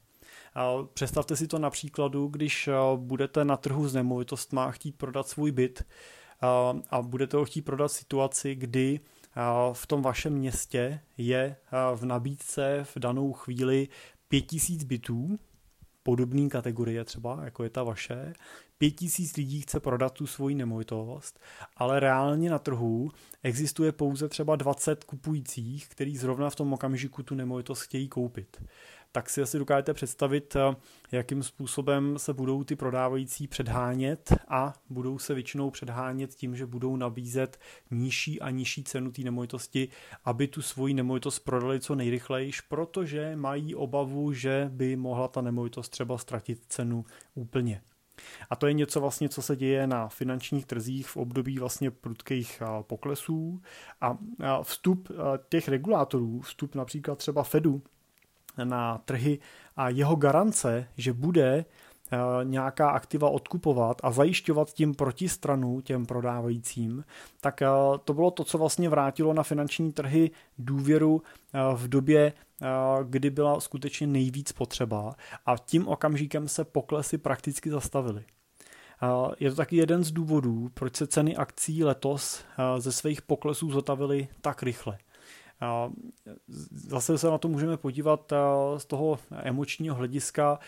Představte 0.94 1.36
si 1.36 1.46
to 1.46 1.58
na 1.58 1.70
příkladu, 1.70 2.26
když 2.26 2.68
budete 2.96 3.44
na 3.44 3.56
trhu 3.56 3.88
s 3.88 3.94
nemovitostmi 3.94 4.60
chtít 4.70 4.96
prodat 4.96 5.28
svůj 5.28 5.52
byt 5.52 5.84
a 6.90 7.02
budete 7.02 7.36
ho 7.36 7.44
chtít 7.44 7.62
prodat 7.62 7.88
v 7.88 7.92
situaci, 7.92 8.54
kdy 8.54 9.00
v 9.72 9.86
tom 9.86 10.02
vašem 10.02 10.32
městě 10.32 11.00
je 11.18 11.56
v 11.94 12.04
nabídce 12.04 12.80
v 12.84 12.98
danou 12.98 13.32
chvíli 13.32 13.88
5000 14.28 14.84
bytů, 14.84 15.38
podobné 16.02 16.48
kategorie 16.48 17.04
třeba, 17.04 17.44
jako 17.44 17.64
je 17.64 17.70
ta 17.70 17.82
vaše, 17.82 18.32
pět 18.84 18.90
tisíc 18.90 19.36
lidí 19.36 19.60
chce 19.60 19.80
prodat 19.80 20.12
tu 20.12 20.26
svoji 20.26 20.54
nemovitost, 20.54 21.40
ale 21.76 22.00
reálně 22.00 22.50
na 22.50 22.58
trhu 22.58 23.10
existuje 23.42 23.92
pouze 23.92 24.28
třeba 24.28 24.56
20 24.56 25.04
kupujících, 25.04 25.88
který 25.88 26.16
zrovna 26.16 26.50
v 26.50 26.56
tom 26.56 26.72
okamžiku 26.72 27.22
tu 27.22 27.34
nemovitost 27.34 27.82
chtějí 27.82 28.08
koupit 28.08 28.60
tak 29.14 29.30
si 29.30 29.42
asi 29.42 29.58
dokážete 29.58 29.94
představit, 29.94 30.56
eh, 30.56 30.76
jakým 31.12 31.42
způsobem 31.42 32.18
se 32.18 32.32
budou 32.32 32.64
ty 32.64 32.76
prodávající 32.76 33.46
předhánět 33.48 34.32
a 34.48 34.74
budou 34.90 35.18
se 35.18 35.34
většinou 35.34 35.70
předhánět 35.70 36.34
tím, 36.34 36.56
že 36.56 36.66
budou 36.66 36.96
nabízet 36.96 37.60
nižší 37.90 38.40
a 38.40 38.50
nižší 38.50 38.84
cenu 38.84 39.12
té 39.12 39.22
nemovitosti, 39.22 39.88
aby 40.24 40.48
tu 40.48 40.62
svoji 40.62 40.94
nemovitost 40.94 41.38
prodali 41.38 41.80
co 41.80 41.94
nejrychleji, 41.94 42.50
protože 42.68 43.36
mají 43.36 43.74
obavu, 43.74 44.32
že 44.32 44.70
by 44.72 44.96
mohla 44.96 45.28
ta 45.28 45.40
nemovitost 45.40 45.88
třeba 45.88 46.18
ztratit 46.18 46.64
cenu 46.68 47.04
úplně. 47.34 47.82
A 48.50 48.56
to 48.56 48.66
je 48.66 48.72
něco 48.72 49.00
vlastně, 49.00 49.28
co 49.28 49.42
se 49.42 49.56
děje 49.56 49.86
na 49.86 50.08
finančních 50.08 50.66
trzích 50.66 51.08
v 51.08 51.16
období 51.16 51.58
vlastně 51.58 51.90
prudkých 51.90 52.62
poklesů. 52.82 53.60
A 54.00 54.18
vstup 54.62 55.08
těch 55.48 55.68
regulátorů, 55.68 56.40
vstup 56.40 56.74
například 56.74 57.18
třeba 57.18 57.42
Fedu 57.42 57.82
na 58.64 58.98
trhy 58.98 59.38
a 59.76 59.88
jeho 59.88 60.16
garance, 60.16 60.88
že 60.96 61.12
bude 61.12 61.64
nějaká 62.42 62.90
aktiva 62.90 63.28
odkupovat 63.28 64.00
a 64.02 64.10
zajišťovat 64.10 64.72
tím 64.72 64.94
protistranu 64.94 65.80
těm 65.80 66.06
prodávajícím, 66.06 67.04
tak 67.40 67.62
to 68.04 68.14
bylo 68.14 68.30
to, 68.30 68.44
co 68.44 68.58
vlastně 68.58 68.88
vrátilo 68.88 69.34
na 69.34 69.42
finanční 69.42 69.92
trhy 69.92 70.30
důvěru 70.58 71.22
v 71.74 71.88
době, 71.88 72.32
kdy 73.04 73.30
byla 73.30 73.60
skutečně 73.60 74.06
nejvíc 74.06 74.52
potřeba 74.52 75.14
a 75.46 75.56
tím 75.58 75.88
okamžikem 75.88 76.48
se 76.48 76.64
poklesy 76.64 77.18
prakticky 77.18 77.70
zastavily. 77.70 78.24
Je 79.40 79.50
to 79.50 79.56
taky 79.56 79.76
jeden 79.76 80.04
z 80.04 80.12
důvodů, 80.12 80.70
proč 80.74 80.96
se 80.96 81.06
ceny 81.06 81.36
akcí 81.36 81.84
letos 81.84 82.44
ze 82.78 82.92
svých 82.92 83.22
poklesů 83.22 83.70
zotavily 83.70 84.28
tak 84.40 84.62
rychle. 84.62 84.98
Zase 86.72 87.18
se 87.18 87.30
na 87.30 87.38
to 87.38 87.48
můžeme 87.48 87.76
podívat 87.76 88.32
z 88.76 88.84
toho 88.84 89.18
emočního 89.32 89.94
hlediska. 89.96 90.58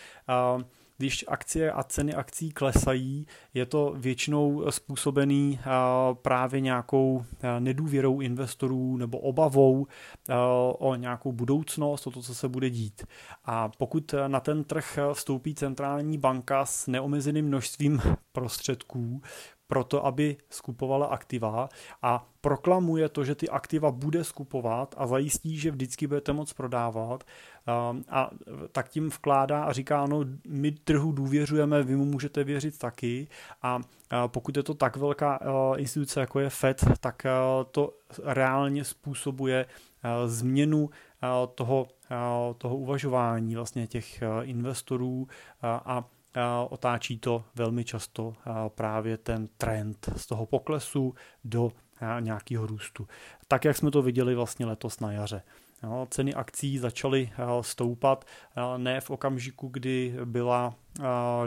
Když 0.97 1.25
akcie 1.27 1.71
a 1.71 1.83
ceny 1.83 2.13
akcí 2.13 2.51
klesají, 2.51 3.27
je 3.53 3.65
to 3.65 3.93
většinou 3.97 4.71
způsobený 4.71 5.59
právě 6.13 6.61
nějakou 6.61 7.25
nedůvěrou 7.59 8.19
investorů 8.19 8.97
nebo 8.97 9.19
obavou 9.19 9.87
o 10.79 10.95
nějakou 10.95 11.31
budoucnost, 11.31 12.07
o 12.07 12.11
to, 12.11 12.21
co 12.21 12.35
se 12.35 12.47
bude 12.47 12.69
dít. 12.69 13.05
A 13.45 13.69
pokud 13.69 14.15
na 14.27 14.39
ten 14.39 14.63
trh 14.63 14.99
vstoupí 15.13 15.55
centrální 15.55 16.17
banka 16.17 16.65
s 16.65 16.87
neomezeným 16.87 17.45
množstvím 17.45 18.01
prostředků, 18.31 19.21
proto, 19.67 20.05
aby 20.05 20.37
skupovala 20.49 21.05
aktiva 21.07 21.69
a 22.01 22.27
proklamuje 22.41 23.09
to, 23.09 23.23
že 23.23 23.35
ty 23.35 23.49
aktiva 23.49 23.91
bude 23.91 24.23
skupovat 24.23 24.95
a 24.97 25.07
zajistí, 25.07 25.57
že 25.57 25.71
vždycky 25.71 26.07
budete 26.07 26.33
moc 26.33 26.53
prodávat 26.53 27.23
um, 27.23 28.03
a 28.09 28.29
tak 28.71 28.89
tím 28.89 29.09
vkládá 29.09 29.63
a 29.63 29.71
říká, 29.71 30.05
no 30.05 30.25
my 30.47 30.71
trhu 30.71 31.11
důvěřujeme, 31.11 31.83
vy 31.83 31.95
mu 31.95 32.05
můžete 32.05 32.43
věřit 32.43 32.77
taky. 32.77 33.27
A 33.61 33.81
pokud 34.27 34.57
je 34.57 34.63
to 34.63 34.73
tak 34.73 34.97
velká 34.97 35.41
uh, 35.41 35.79
instituce, 35.79 36.19
jako 36.19 36.39
je 36.39 36.49
FED, 36.49 36.85
tak 36.99 37.23
uh, 37.25 37.63
to 37.71 37.93
reálně 38.23 38.83
způsobuje 38.83 39.65
uh, 39.65 40.29
změnu 40.29 40.89
toho, 41.55 41.87
toho 42.57 42.77
uvažování 42.77 43.55
vlastně 43.55 43.87
těch 43.87 44.23
investorů 44.43 45.27
a 45.63 46.05
otáčí 46.69 47.19
to 47.19 47.43
velmi 47.55 47.83
často 47.83 48.33
právě 48.67 49.17
ten 49.17 49.47
trend 49.57 50.09
z 50.15 50.25
toho 50.25 50.45
poklesu 50.45 51.13
do 51.43 51.71
nějakého 52.19 52.67
růstu. 52.67 53.07
Tak, 53.47 53.65
jak 53.65 53.77
jsme 53.77 53.91
to 53.91 54.01
viděli 54.01 54.35
vlastně 54.35 54.65
letos 54.65 54.99
na 54.99 55.11
jaře. 55.11 55.41
Ceny 56.09 56.33
akcí 56.33 56.77
začaly 56.77 57.31
stoupat 57.61 58.25
ne 58.77 59.01
v 59.01 59.09
okamžiku, 59.09 59.67
kdy, 59.67 60.15
byla, 60.25 60.75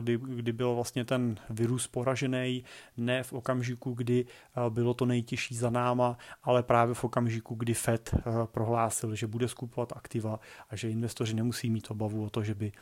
kdy, 0.00 0.18
kdy 0.18 0.52
byl 0.52 0.74
vlastně 0.74 1.04
ten 1.04 1.36
virus 1.50 1.86
poražený, 1.86 2.64
ne 2.96 3.22
v 3.22 3.32
okamžiku, 3.32 3.94
kdy 3.94 4.26
bylo 4.68 4.94
to 4.94 5.06
nejtěžší 5.06 5.54
za 5.54 5.70
náma, 5.70 6.18
ale 6.42 6.62
právě 6.62 6.94
v 6.94 7.04
okamžiku, 7.04 7.54
kdy 7.54 7.74
Fed 7.74 8.14
prohlásil, 8.44 9.14
že 9.14 9.26
bude 9.26 9.48
skupovat 9.48 9.92
aktiva 9.96 10.40
a 10.70 10.76
že 10.76 10.90
investoři 10.90 11.34
nemusí 11.34 11.70
mít 11.70 11.90
obavu 11.90 12.24
o 12.24 12.30
to, 12.30 12.42
že 12.42 12.54
by 12.54 12.72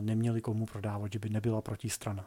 neměli 0.00 0.40
komu 0.40 0.66
prodávat, 0.66 1.12
že 1.12 1.18
by 1.18 1.30
nebyla 1.30 1.60
protistrana. 1.60 2.26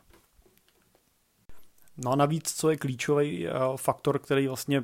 No 1.97 2.11
a 2.11 2.15
navíc, 2.15 2.53
co 2.53 2.69
je 2.69 2.77
klíčový 2.77 3.47
faktor, 3.75 4.19
který 4.19 4.47
vlastně 4.47 4.83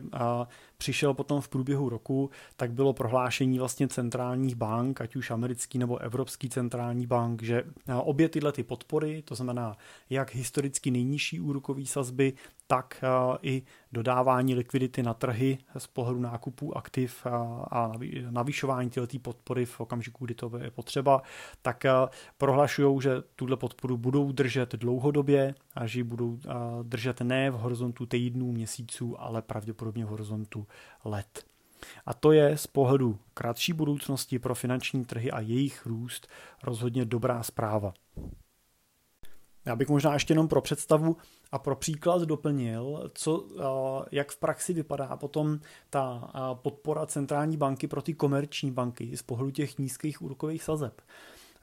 přišel 0.77 1.13
potom 1.13 1.41
v 1.41 1.49
průběhu 1.49 1.89
roku, 1.89 2.29
tak 2.55 2.71
bylo 2.71 2.93
prohlášení 2.93 3.59
vlastně 3.59 3.87
centrálních 3.87 4.55
bank, 4.55 5.01
ať 5.01 5.15
už 5.15 5.31
americký 5.31 5.77
nebo 5.77 5.97
evropský 5.97 6.49
centrální 6.49 7.07
bank, 7.07 7.43
že 7.43 7.63
obě 8.03 8.29
tyhle 8.29 8.51
ty 8.51 8.63
podpory, 8.63 9.21
to 9.21 9.35
znamená 9.35 9.77
jak 10.09 10.35
historicky 10.35 10.91
nejnižší 10.91 11.39
úrokový 11.39 11.85
sazby, 11.85 12.33
tak 12.67 13.03
i 13.41 13.61
dodávání 13.91 14.55
likvidity 14.55 15.03
na 15.03 15.13
trhy 15.13 15.57
z 15.77 15.87
pohledu 15.87 16.19
nákupů 16.19 16.77
aktiv 16.77 17.25
a 17.71 17.91
navyšování 18.29 18.89
této 18.89 19.19
podpory 19.19 19.65
v 19.65 19.79
okamžiku, 19.79 20.25
kdy 20.25 20.35
to 20.35 20.51
je 20.57 20.71
potřeba, 20.71 21.21
tak 21.61 21.83
prohlašují, 22.37 23.01
že 23.01 23.11
tuhle 23.35 23.57
podporu 23.57 23.97
budou 23.97 24.31
držet 24.31 24.75
dlouhodobě 24.75 25.55
a 25.75 25.87
že 25.87 25.99
ji 25.99 26.03
budou 26.03 26.39
držet 26.83 27.21
ne 27.21 27.51
v 27.51 27.53
horizontu 27.53 28.05
týdnů, 28.05 28.51
měsíců, 28.51 29.21
ale 29.21 29.41
pravděpodobně 29.41 30.05
v 30.05 30.09
horizontu 30.09 30.67
let. 31.05 31.45
A 32.05 32.13
to 32.13 32.31
je 32.31 32.57
z 32.57 32.67
pohledu 32.67 33.19
kratší 33.33 33.73
budoucnosti 33.73 34.39
pro 34.39 34.55
finanční 34.55 35.05
trhy 35.05 35.31
a 35.31 35.39
jejich 35.39 35.85
růst 35.85 36.27
rozhodně 36.63 37.05
dobrá 37.05 37.43
zpráva. 37.43 37.93
Já 39.67 39.75
bych 39.75 39.89
možná 39.89 40.13
ještě 40.13 40.31
jenom 40.31 40.47
pro 40.47 40.61
představu 40.61 41.17
a 41.51 41.59
pro 41.59 41.75
příklad 41.75 42.21
doplnil, 42.21 43.11
co, 43.13 43.47
jak 44.11 44.31
v 44.31 44.37
praxi 44.37 44.73
vypadá 44.73 45.17
potom 45.17 45.59
ta 45.89 46.31
podpora 46.53 47.05
centrální 47.05 47.57
banky 47.57 47.87
pro 47.87 48.01
ty 48.01 48.13
komerční 48.13 48.71
banky 48.71 49.17
z 49.17 49.21
pohledu 49.21 49.51
těch 49.51 49.77
nízkých 49.77 50.21
úrokových 50.21 50.63
sazeb. 50.63 51.01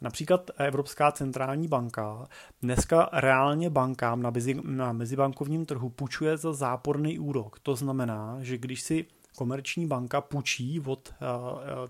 Například 0.00 0.50
Evropská 0.56 1.12
centrální 1.12 1.68
banka 1.68 2.28
dneska 2.62 3.08
reálně 3.12 3.70
bankám 3.70 4.22
na, 4.22 4.30
mezi, 4.30 4.54
mezibankovním 4.92 5.66
trhu 5.66 5.88
půjčuje 5.88 6.36
za 6.36 6.52
záporný 6.52 7.18
úrok. 7.18 7.58
To 7.58 7.76
znamená, 7.76 8.38
že 8.40 8.58
když 8.58 8.82
si 8.82 9.06
komerční 9.36 9.86
banka 9.86 10.20
půjčí 10.20 10.80
od 10.80 11.14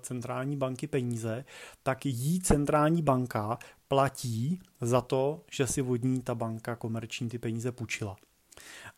centrální 0.01 0.57
banky 0.57 0.87
peníze, 0.87 1.45
tak 1.83 2.07
jí 2.07 2.41
centrální 2.41 3.03
banka 3.03 3.59
platí 3.89 4.61
za 4.81 5.01
to, 5.01 5.41
že 5.51 5.67
si 5.67 5.83
od 5.83 6.03
ní 6.05 6.23
ta 6.23 6.35
banka 6.35 6.77
komerční 6.77 7.29
ty 7.29 7.39
peníze 7.39 7.73
půjčila. 7.73 8.17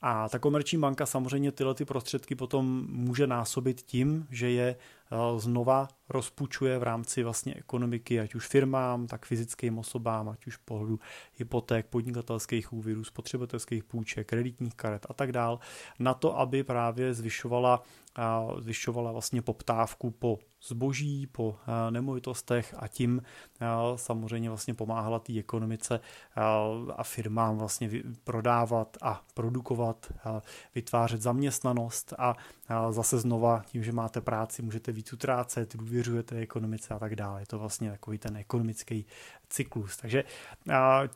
A 0.00 0.28
ta 0.28 0.38
komerční 0.38 0.78
banka 0.78 1.06
samozřejmě 1.06 1.52
tyhle 1.52 1.74
ty 1.74 1.84
prostředky 1.84 2.34
potom 2.34 2.86
může 2.90 3.26
násobit 3.26 3.80
tím, 3.82 4.26
že 4.30 4.50
je 4.50 4.76
Eh, 5.10 5.40
znova 5.40 5.88
rozpučuje 6.08 6.78
v 6.78 6.82
rámci 6.82 7.22
vlastně 7.22 7.54
ekonomiky, 7.54 8.20
ať 8.20 8.34
už 8.34 8.46
firmám, 8.46 9.06
tak 9.06 9.26
fyzickým 9.26 9.78
osobám, 9.78 10.28
ať 10.28 10.46
už 10.46 10.56
pohledu 10.56 11.00
hypoték, 11.34 11.86
podnikatelských 11.86 12.72
úvěrů, 12.72 13.04
spotřebitelských 13.04 13.84
půjček, 13.84 14.28
kreditních 14.28 14.74
karet 14.74 15.06
a 15.10 15.14
tak 15.14 15.32
dál, 15.32 15.58
na 15.98 16.14
to, 16.14 16.38
aby 16.38 16.64
právě 16.64 17.14
zvyšovala, 17.14 17.82
eh, 18.18 18.22
zvyšovala 18.60 19.12
vlastně 19.12 19.42
poptávku 19.42 20.10
po 20.10 20.38
zboží, 20.62 21.26
po 21.26 21.56
eh, 21.56 21.90
nemovitostech 21.90 22.74
a 22.78 22.88
tím 22.88 23.22
samozřejmě 23.96 24.48
vlastně 24.48 24.74
pomáhala 24.74 25.18
té 25.18 25.38
ekonomice 25.38 26.00
a 26.96 27.02
firmám 27.02 27.58
vlastně 27.58 27.90
prodávat 28.24 28.96
a 29.02 29.22
produkovat, 29.34 29.85
vytvářet 30.74 31.22
zaměstnanost 31.22 32.12
a 32.18 32.36
zase 32.90 33.18
znova 33.18 33.62
tím, 33.66 33.84
že 33.84 33.92
máte 33.92 34.20
práci, 34.20 34.62
můžete 34.62 34.92
víc 34.92 35.12
utrácet, 35.12 35.76
důvěřujete 35.76 36.36
ekonomice 36.36 36.94
a 36.94 36.98
tak 36.98 37.16
dále. 37.16 37.42
Je 37.42 37.46
to 37.46 37.58
vlastně 37.58 37.90
takový 37.90 38.18
ten 38.18 38.36
ekonomický 38.36 39.06
cyklus. 39.48 39.96
Takže 39.96 40.24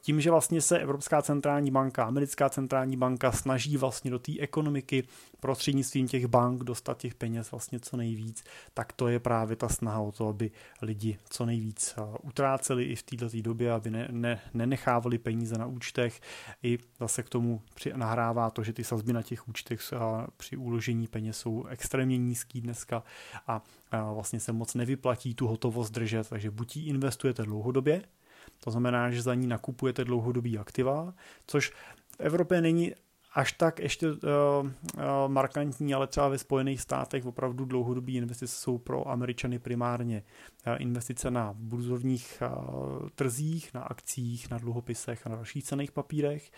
tím, 0.01 0.21
že 0.21 0.31
vlastně 0.31 0.61
se 0.61 0.79
Evropská 0.79 1.23
centrální 1.23 1.71
banka, 1.71 2.05
Americká 2.05 2.49
centrální 2.49 2.97
banka 2.97 3.33
snaží 3.33 3.77
vlastně 3.77 4.11
do 4.11 4.19
té 4.19 4.33
ekonomiky 4.39 5.05
prostřednictvím 5.41 6.09
těch 6.09 6.27
bank 6.27 6.65
dostat 6.65 6.99
těch 6.99 7.15
peněz 7.15 7.51
vlastně 7.51 7.81
co 7.81 7.97
nejvíc, 7.97 8.45
tak 8.75 8.93
to 8.93 9.09
je 9.09 9.21
právě 9.21 9.57
ta 9.57 9.69
snaha 9.69 10.01
o 10.01 10.13
to, 10.13 10.29
aby 10.29 10.51
lidi 10.83 11.19
co 11.31 11.47
nejvíc 11.47 11.95
utráceli 12.23 12.85
i 12.85 12.97
v 12.97 13.03
této 13.03 13.43
době, 13.43 13.73
aby 13.73 13.91
ne, 13.91 14.09
ne, 14.11 14.41
nenechávali 14.55 15.19
peníze 15.19 15.59
na 15.59 15.67
účtech. 15.67 16.21
I 16.63 16.79
zase 17.01 17.23
k 17.23 17.29
tomu 17.29 17.63
při, 17.75 17.93
nahrává 17.97 18.51
to, 18.51 18.60
že 18.63 18.73
ty 18.73 18.85
sazby 18.85 19.13
na 19.13 19.23
těch 19.23 19.49
účtech 19.49 19.81
při 20.37 20.57
uložení 20.57 21.07
peněz 21.07 21.39
jsou 21.39 21.65
extrémně 21.67 22.19
nízký 22.19 22.61
dneska 22.61 23.03
a 23.47 23.63
vlastně 24.13 24.41
se 24.41 24.53
moc 24.53 24.75
nevyplatí 24.75 25.35
tu 25.35 25.47
hotovost 25.47 25.93
držet, 25.93 26.29
takže 26.29 26.51
buď 26.51 26.77
ji 26.77 26.89
investujete 26.89 27.43
dlouhodobě, 27.43 28.03
to 28.65 28.71
znamená, 28.71 29.11
že 29.11 29.23
za 29.23 29.35
ní 29.35 29.47
nakupujete 29.47 30.05
dlouhodobý 30.05 30.59
aktiva, 30.59 31.15
což 31.47 31.71
v 32.17 32.21
Evropě 32.21 32.61
není 32.61 32.93
až 33.33 33.53
tak 33.53 33.79
ještě 33.79 34.11
uh, 34.11 34.17
uh, 34.17 34.71
markantní, 35.27 35.95
ale 35.95 36.07
třeba 36.07 36.29
ve 36.29 36.39
Spojených 36.39 36.81
státech 36.81 37.27
opravdu 37.27 37.65
dlouhodobý 37.65 38.17
investice 38.17 38.57
jsou 38.57 38.79
pro 38.79 39.09
Američany 39.09 39.59
primárně 39.59 40.23
uh, 40.67 40.75
investice 40.79 41.31
na 41.31 41.55
burzovních 41.57 42.43
uh, 42.43 43.09
trzích, 43.15 43.75
na 43.75 43.81
akcích, 43.81 44.51
na 44.51 44.59
dluhopisech 44.59 45.27
a 45.27 45.31
na 45.31 45.37
dalších 45.37 45.65
cených 45.65 45.93
papírech, 45.93 46.51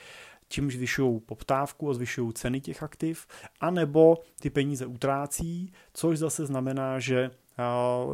čímž 0.52 0.74
zvyšují 0.74 1.20
poptávku 1.20 1.90
a 1.90 1.94
zvyšují 1.94 2.32
ceny 2.32 2.60
těch 2.60 2.82
aktiv, 2.82 3.26
anebo 3.60 4.18
ty 4.40 4.50
peníze 4.50 4.86
utrácí, 4.86 5.72
což 5.92 6.18
zase 6.18 6.46
znamená, 6.46 6.98
že 6.98 7.30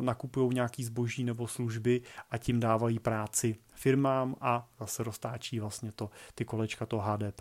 nakupují 0.00 0.54
nějaký 0.54 0.85
zboží 0.85 1.25
nebo 1.25 1.47
služby 1.47 2.02
a 2.30 2.38
tím 2.38 2.61
dávají 2.61 2.99
práci 2.99 3.57
firmám 3.75 4.37
a 4.40 4.68
zase 4.80 5.02
roztáčí 5.02 5.61
vlastně 5.61 5.92
to, 5.92 6.11
ty 6.35 6.45
kolečka 6.45 6.87
toho 6.87 7.02
HDP. 7.02 7.40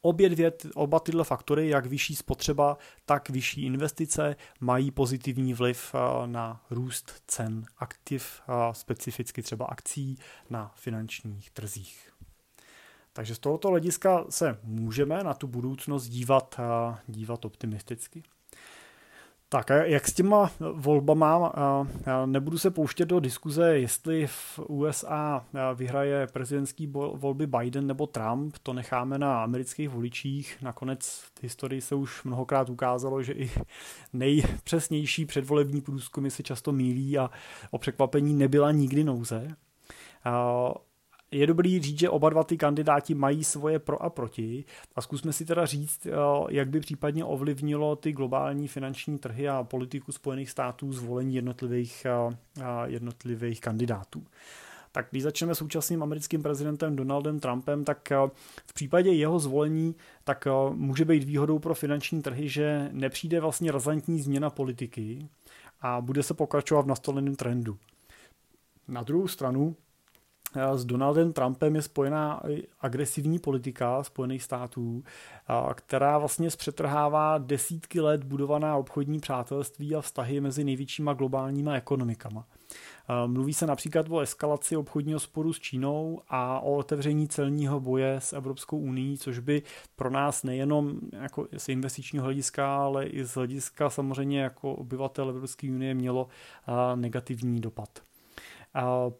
Obě 0.00 0.28
dvě, 0.28 0.52
oba 0.74 1.00
tyhle 1.00 1.24
faktory, 1.24 1.68
jak 1.68 1.86
vyšší 1.86 2.16
spotřeba, 2.16 2.76
tak 3.04 3.30
vyšší 3.30 3.64
investice, 3.64 4.36
mají 4.60 4.90
pozitivní 4.90 5.54
vliv 5.54 5.94
na 6.26 6.64
růst 6.70 7.22
cen 7.26 7.64
aktiv, 7.78 8.40
specificky 8.72 9.42
třeba 9.42 9.66
akcí 9.66 10.18
na 10.50 10.72
finančních 10.74 11.50
trzích. 11.50 12.12
Takže 13.18 13.34
z 13.34 13.38
tohoto 13.38 13.68
hlediska 13.68 14.24
se 14.28 14.58
můžeme 14.62 15.24
na 15.24 15.34
tu 15.34 15.46
budoucnost 15.46 16.08
dívat, 16.08 16.60
dívat 17.06 17.44
optimisticky. 17.44 18.22
Tak 19.48 19.70
jak 19.82 20.08
s 20.08 20.12
těma 20.12 20.50
volbama, 20.72 21.52
nebudu 22.26 22.58
se 22.58 22.70
pouštět 22.70 23.06
do 23.06 23.20
diskuze, 23.20 23.78
jestli 23.78 24.26
v 24.26 24.58
USA 24.68 25.46
vyhraje 25.74 26.26
prezidentský 26.26 26.86
volby 27.14 27.46
Biden 27.46 27.86
nebo 27.86 28.06
Trump, 28.06 28.54
to 28.62 28.72
necháme 28.72 29.18
na 29.18 29.42
amerických 29.42 29.88
voličích. 29.88 30.58
Nakonec 30.62 31.08
v 31.08 31.42
historii 31.42 31.80
se 31.80 31.94
už 31.94 32.24
mnohokrát 32.24 32.70
ukázalo, 32.70 33.22
že 33.22 33.32
i 33.32 33.50
nejpřesnější 34.12 35.26
předvolební 35.26 35.80
průzkumy 35.80 36.30
se 36.30 36.42
často 36.42 36.72
mílí 36.72 37.18
a 37.18 37.30
o 37.70 37.78
překvapení 37.78 38.34
nebyla 38.34 38.72
nikdy 38.72 39.04
nouze 39.04 39.56
je 41.30 41.46
dobrý 41.46 41.80
říct, 41.82 41.98
že 41.98 42.10
oba 42.10 42.30
dva 42.30 42.44
ty 42.44 42.56
kandidáti 42.56 43.14
mají 43.14 43.44
svoje 43.44 43.78
pro 43.78 44.02
a 44.02 44.10
proti 44.10 44.64
a 44.96 45.00
zkusme 45.00 45.32
si 45.32 45.44
teda 45.44 45.66
říct, 45.66 46.06
eh, 46.06 46.10
jak 46.48 46.68
by 46.68 46.80
případně 46.80 47.24
ovlivnilo 47.24 47.96
ty 47.96 48.12
globální 48.12 48.68
finanční 48.68 49.18
trhy 49.18 49.48
a 49.48 49.64
politiku 49.64 50.12
Spojených 50.12 50.50
států 50.50 50.92
zvolení 50.92 51.34
jednotlivých, 51.34 52.06
eh, 52.06 52.36
eh, 52.60 52.64
jednotlivých 52.84 53.60
kandidátů. 53.60 54.24
Tak 54.92 55.06
když 55.10 55.22
začneme 55.22 55.54
současným 55.54 56.02
americkým 56.02 56.42
prezidentem 56.42 56.96
Donaldem 56.96 57.40
Trumpem, 57.40 57.84
tak 57.84 58.10
v 58.66 58.74
případě 58.74 59.10
jeho 59.10 59.38
zvolení 59.38 59.94
tak 60.24 60.48
může 60.72 61.04
být 61.04 61.24
výhodou 61.24 61.58
pro 61.58 61.74
finanční 61.74 62.22
trhy, 62.22 62.48
že 62.48 62.88
nepřijde 62.92 63.40
vlastně 63.40 63.72
razantní 63.72 64.20
změna 64.20 64.50
politiky 64.50 65.28
a 65.80 66.00
bude 66.00 66.22
se 66.22 66.34
pokračovat 66.34 66.82
v 66.82 66.86
nastoleném 66.86 67.36
trendu. 67.36 67.78
Na 68.88 69.02
druhou 69.02 69.28
stranu 69.28 69.76
s 70.74 70.84
Donaldem 70.84 71.32
Trumpem 71.32 71.76
je 71.76 71.82
spojená 71.82 72.42
agresivní 72.80 73.38
politika 73.38 74.04
Spojených 74.04 74.42
států, 74.42 75.02
která 75.74 76.18
vlastně 76.18 76.50
zpřetrhává 76.50 77.38
desítky 77.38 78.00
let 78.00 78.24
budovaná 78.24 78.76
obchodní 78.76 79.20
přátelství 79.20 79.94
a 79.94 80.00
vztahy 80.00 80.40
mezi 80.40 80.64
největšíma 80.64 81.12
globálníma 81.12 81.74
ekonomikama. 81.74 82.46
Mluví 83.26 83.54
se 83.54 83.66
například 83.66 84.06
o 84.10 84.20
eskalaci 84.20 84.76
obchodního 84.76 85.20
sporu 85.20 85.52
s 85.52 85.60
Čínou 85.60 86.20
a 86.28 86.60
o 86.60 86.76
otevření 86.76 87.28
celního 87.28 87.80
boje 87.80 88.14
s 88.14 88.32
Evropskou 88.32 88.78
uní, 88.78 89.18
což 89.18 89.38
by 89.38 89.62
pro 89.96 90.10
nás 90.10 90.42
nejenom 90.42 91.00
jako 91.12 91.46
z 91.56 91.68
investičního 91.68 92.24
hlediska, 92.24 92.76
ale 92.76 93.06
i 93.06 93.24
z 93.24 93.34
hlediska 93.34 93.90
samozřejmě 93.90 94.40
jako 94.40 94.72
obyvatel 94.72 95.28
Evropské 95.28 95.70
unie 95.70 95.94
mělo 95.94 96.28
negativní 96.94 97.60
dopad. 97.60 97.88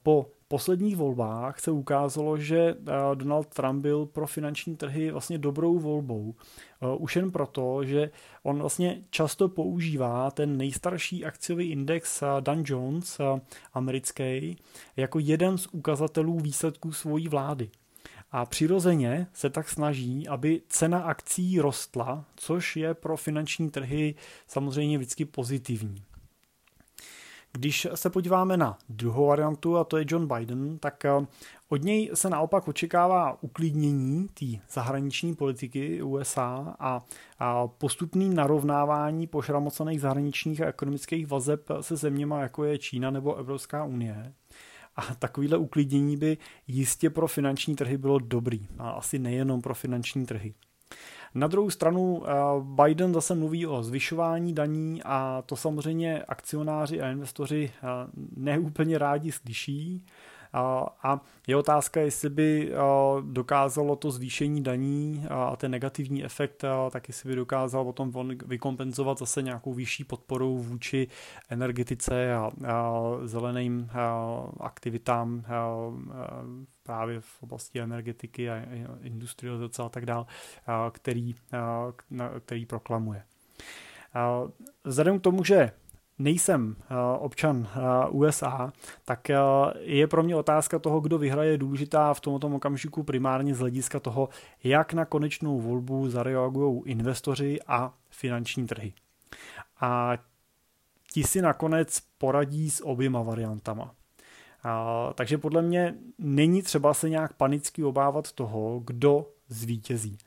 Po 0.03 0.27
posledních 0.49 0.97
volbách 0.97 1.61
se 1.61 1.71
ukázalo, 1.71 2.39
že 2.39 2.59
eh, 2.59 2.75
Donald 3.15 3.49
Trump 3.49 3.83
byl 3.83 4.07
pro 4.07 4.27
finanční 4.27 4.77
trhy 4.77 5.11
vlastně 5.11 5.39
dobrou 5.39 5.79
volbou. 5.79 6.35
Eh, 6.83 6.97
už 6.99 7.17
jen 7.17 7.31
proto, 7.31 7.85
že 7.85 8.11
on 8.43 8.59
vlastně 8.59 9.03
často 9.11 9.49
používá 9.49 10.31
ten 10.31 10.57
nejstarší 10.57 11.25
akciový 11.25 11.71
index 11.71 12.23
eh, 12.23 12.27
Dan 12.41 12.63
Jones 12.67 13.21
americký 13.73 14.57
jako 14.97 15.19
jeden 15.19 15.59
z 15.59 15.67
ukazatelů 15.67 16.41
výsledků 16.41 16.93
svojí 16.93 17.29
vlády. 17.29 17.71
A 18.31 18.47
přirozeně 18.47 19.27
se 19.33 19.51
tak 19.51 19.69
snaží, 19.69 20.29
aby 20.29 20.63
cena 20.69 20.99
akcí 20.99 21.61
rostla, 21.61 22.25
což 22.37 22.77
je 22.77 22.95
pro 22.95 23.17
finanční 23.17 23.71
trhy 23.71 24.15
samozřejmě 24.47 24.99
vždycky 24.99 25.25
pozitivní. 25.25 26.03
Když 27.53 27.87
se 27.95 28.11
podíváme 28.11 28.57
na 28.57 28.79
druhou 28.89 29.27
variantu, 29.27 29.77
a 29.77 29.85
to 29.85 29.97
je 29.97 30.05
John 30.09 30.29
Biden, 30.29 30.79
tak 30.79 31.05
eh, 31.05 31.27
od 31.69 31.83
něj 31.83 32.11
se 32.15 32.31
naopak 32.31 32.69
očekává 32.69 33.43
uklidnění 33.43 34.29
té 34.29 34.47
zahraniční 34.71 35.35
politiky 35.35 36.03
USA 36.03 36.77
a, 36.79 37.03
postupný 37.79 38.29
narovnávání 38.35 39.27
pošramocených 39.27 40.01
zahraničních 40.01 40.61
a 40.61 40.67
ekonomických 40.67 41.27
vazeb 41.27 41.69
se 41.81 41.97
zeměma, 41.97 42.41
jako 42.41 42.65
je 42.65 42.79
Čína 42.79 43.11
nebo 43.11 43.35
Evropská 43.35 43.85
unie. 43.85 44.33
A 44.97 45.15
takovýhle 45.15 45.59
uklidnění 45.59 46.17
by 46.17 46.39
jistě 46.67 47.11
pro 47.11 47.29
finanční 47.29 47.77
trhy 47.77 47.99
bylo 47.99 48.19
dobrý. 48.19 48.67
A 48.79 48.91
asi 48.91 49.19
nejenom 49.19 49.63
pro 49.63 49.75
finanční 49.75 50.27
trhy. 50.27 50.55
Na 51.35 51.47
druhou 51.47 51.71
stranu 51.71 52.23
eh, 52.25 52.33
Biden 52.85 53.15
zase 53.15 53.35
mluví 53.35 53.67
o 53.67 53.83
zvyšování 53.83 54.55
daní 54.55 55.03
a 55.05 55.43
to 55.47 55.57
samozřejmě 55.57 56.23
akcionáři 56.23 57.01
a 57.01 57.11
investoři 57.11 57.71
eh, 57.75 57.87
neúplně 58.37 58.99
rádi 58.99 59.33
slyší. 59.33 60.05
A 61.03 61.21
je 61.47 61.57
otázka, 61.57 62.01
jestli 62.01 62.31
by 62.31 62.73
dokázalo 63.23 63.97
to 63.97 64.11
zvýšení 64.11 64.63
daní 64.63 65.25
a 65.31 65.57
ten 65.57 65.71
negativní 65.71 66.25
efekt, 66.25 66.65
tak 66.91 67.09
jestli 67.09 67.29
by 67.29 67.37
dokázal 67.37 67.85
potom 67.85 68.13
vykompenzovat 68.47 69.19
zase 69.19 69.43
nějakou 69.43 69.73
vyšší 69.73 70.05
podporou 70.05 70.59
vůči 70.59 71.09
energetice 71.49 72.35
a 72.35 72.51
zeleným 73.25 73.91
aktivitám 74.61 75.45
právě 76.89 77.21
v 77.21 77.43
oblasti 77.43 77.81
energetiky 77.81 78.51
a 78.51 78.63
industrializace 79.01 79.83
a 79.83 79.89
tak 79.89 80.07
dále, 80.07 80.27
který, 80.91 81.35
který 82.41 82.67
proklamuje. 82.67 83.23
Vzhledem 84.85 85.19
k 85.19 85.23
tomu, 85.23 85.45
že 85.45 85.71
nejsem 86.19 86.77
občan 87.19 87.69
USA, 88.11 88.73
tak 89.05 89.29
je 89.81 90.07
pro 90.07 90.23
mě 90.23 90.37
otázka 90.37 90.79
toho, 90.79 91.01
kdo 91.01 91.19
vyhraje 91.19 91.59
důležitá 91.59 92.15
v 92.15 92.21
tomto 92.21 92.49
okamžiku 92.49 93.03
primárně 93.03 93.55
z 93.55 93.59
hlediska 93.59 94.01
toho, 94.01 94.29
jak 94.65 94.93
na 94.93 95.05
konečnou 95.05 95.61
volbu 95.61 96.11
zareagují 96.11 96.83
investoři 96.87 97.59
a 97.67 97.95
finanční 98.11 98.67
trhy. 98.67 98.93
A 99.81 100.13
ti 101.13 101.25
si 101.25 101.43
nakonec 101.43 102.01
poradí 102.19 102.71
s 102.71 102.87
oběma 102.87 103.23
variantama. 103.23 103.95
Takže 105.15 105.39
podle 105.39 105.63
mě 105.63 105.95
není 106.19 106.63
třeba 106.63 106.95
se 106.95 107.09
nějak 107.09 107.33
panicky 107.33 107.85
obávat 107.85 108.33
toho, 108.33 108.83
kdo 108.85 109.27
zvítězí. 109.49 110.19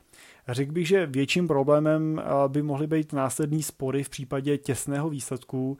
Řekl 0.48 0.72
bych, 0.72 0.88
že 0.88 1.06
větším 1.06 1.48
problémem 1.48 2.22
by 2.48 2.62
mohly 2.62 2.86
být 2.86 3.12
následní 3.12 3.62
spory 3.62 4.04
v 4.04 4.08
případě 4.08 4.58
těsného 4.58 5.10
výsledku. 5.10 5.78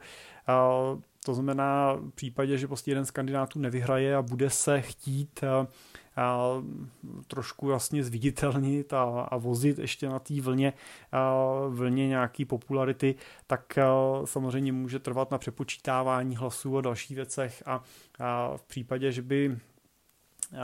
To 1.25 1.33
znamená 1.33 1.93
v 1.93 2.11
případě, 2.15 2.57
že 2.57 2.67
prostě 2.67 2.91
jeden 2.91 3.05
z 3.05 3.11
kandidátů 3.11 3.59
nevyhraje 3.59 4.15
a 4.15 4.21
bude 4.21 4.49
se 4.49 4.81
chtít 4.81 5.41
a 6.15 6.47
trošku 7.27 7.69
jasně 7.69 8.03
zviditelnit 8.03 8.93
a, 8.93 9.03
a 9.03 9.37
vozit 9.37 9.79
ještě 9.79 10.09
na 10.09 10.19
té 10.19 10.41
vlně, 10.41 10.73
a 11.11 11.33
vlně 11.69 12.07
nějaký 12.07 12.45
popularity, 12.45 13.15
tak 13.47 13.77
a, 13.77 13.85
samozřejmě 14.25 14.71
může 14.71 14.99
trvat 14.99 15.31
na 15.31 15.37
přepočítávání 15.37 16.35
hlasů 16.35 16.77
a 16.77 16.81
dalších 16.81 17.15
věcech 17.15 17.63
a, 17.65 17.83
a 18.19 18.57
v 18.57 18.63
případě, 18.63 19.11
že 19.11 19.21
by 19.21 19.57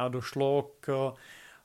došlo 0.09 0.71
k 0.79 1.13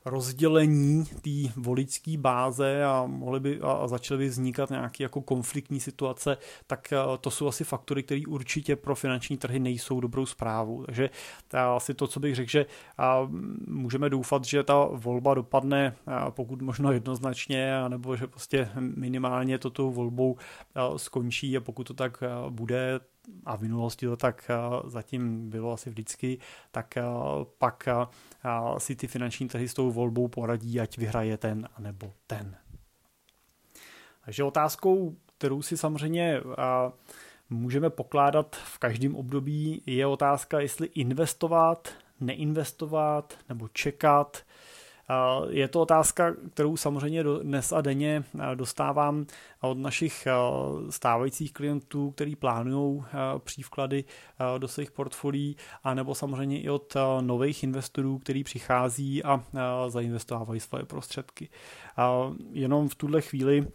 rozdělení 0.05 1.05
té 1.05 1.51
voličské 1.55 2.17
báze 2.17 2.83
a, 2.83 3.05
mohly 3.07 3.39
by, 3.39 3.59
a 3.61 3.87
začaly 3.87 4.17
by 4.17 4.27
vznikat 4.27 4.69
nějaké 4.69 5.03
jako 5.03 5.21
konfliktní 5.21 5.79
situace, 5.79 6.37
tak 6.67 6.93
eh, 6.93 6.97
to 7.21 7.31
jsou 7.31 7.47
asi 7.47 7.63
faktory, 7.63 8.03
které 8.03 8.21
určitě 8.27 8.75
pro 8.75 8.95
finanční 8.95 9.37
trhy 9.37 9.59
nejsou 9.59 9.99
dobrou 9.99 10.25
zprávou. 10.25 10.83
Takže 10.83 11.09
to 11.47 11.57
asi 11.57 11.93
to, 11.93 12.07
co 12.07 12.19
bych 12.19 12.35
řekl, 12.35 12.49
že 12.49 12.65
můžeme 13.67 14.09
doufat, 14.09 14.45
že 14.45 14.63
ta 14.63 14.85
volba 14.91 15.33
dopadne 15.33 15.95
pokud 16.29 16.61
možno 16.61 16.91
jednoznačně, 16.91 17.73
nebo 17.87 18.15
že 18.15 18.27
prostě 18.27 18.69
minimálně 18.79 19.57
to 19.57 19.69
tou 19.69 19.91
volbou 19.91 20.37
skončí 20.97 21.57
a 21.57 21.61
pokud 21.61 21.87
to 21.87 21.93
tak 21.93 22.23
bude, 22.49 22.99
a 23.45 23.57
v 23.57 23.61
minulosti 23.61 24.05
to 24.05 24.17
tak 24.17 24.49
eh, 24.49 24.89
zatím 24.89 25.49
bylo 25.49 25.73
asi 25.73 25.89
vždycky, 25.89 26.39
tak 26.71 26.97
eh, 26.97 27.03
pak 27.57 27.87
eh, 27.87 28.05
si 28.77 28.95
ty 28.95 29.07
finanční 29.07 29.47
trhy 29.47 29.67
s 29.67 29.73
tou 29.73 29.91
volbou 29.91 30.27
poradí, 30.27 30.79
ať 30.79 30.97
vyhraje 30.97 31.37
ten 31.37 31.69
nebo 31.79 32.13
ten. 32.27 32.55
Takže 34.25 34.43
otázkou, 34.43 35.15
kterou 35.37 35.61
si 35.61 35.77
samozřejmě 35.77 36.41
můžeme 37.49 37.89
pokládat 37.89 38.55
v 38.55 38.77
každém 38.77 39.15
období, 39.15 39.81
je 39.85 40.07
otázka, 40.07 40.59
jestli 40.59 40.87
investovat, 40.87 41.89
neinvestovat 42.19 43.37
nebo 43.49 43.67
čekat, 43.67 44.43
je 45.49 45.67
to 45.67 45.81
otázka, 45.81 46.33
kterou 46.53 46.77
samozřejmě 46.77 47.23
dnes 47.23 47.71
a 47.71 47.81
denně 47.81 48.23
dostávám 48.55 49.25
od 49.61 49.77
našich 49.77 50.27
stávajících 50.89 51.53
klientů, 51.53 52.11
který 52.11 52.35
plánují 52.35 53.03
přívklady 53.43 54.03
do 54.57 54.67
svých 54.67 54.91
portfolií, 54.91 55.55
anebo 55.83 56.15
samozřejmě 56.15 56.61
i 56.61 56.69
od 56.69 56.93
nových 57.21 57.63
investorů, 57.63 58.19
který 58.19 58.43
přichází 58.43 59.23
a 59.23 59.43
zainvestovávají 59.87 60.59
svoje 60.59 60.85
prostředky. 60.85 61.49
Jenom 62.51 62.89
v 62.89 62.95
tuhle 62.95 63.21
chvíli 63.21 63.67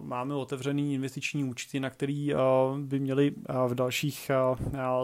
máme 0.00 0.34
otevřený 0.34 0.94
investiční 0.94 1.44
účty, 1.44 1.80
na 1.80 1.90
který 1.90 2.32
by 2.78 3.00
měli 3.00 3.34
v 3.66 3.74
dalších 3.74 4.30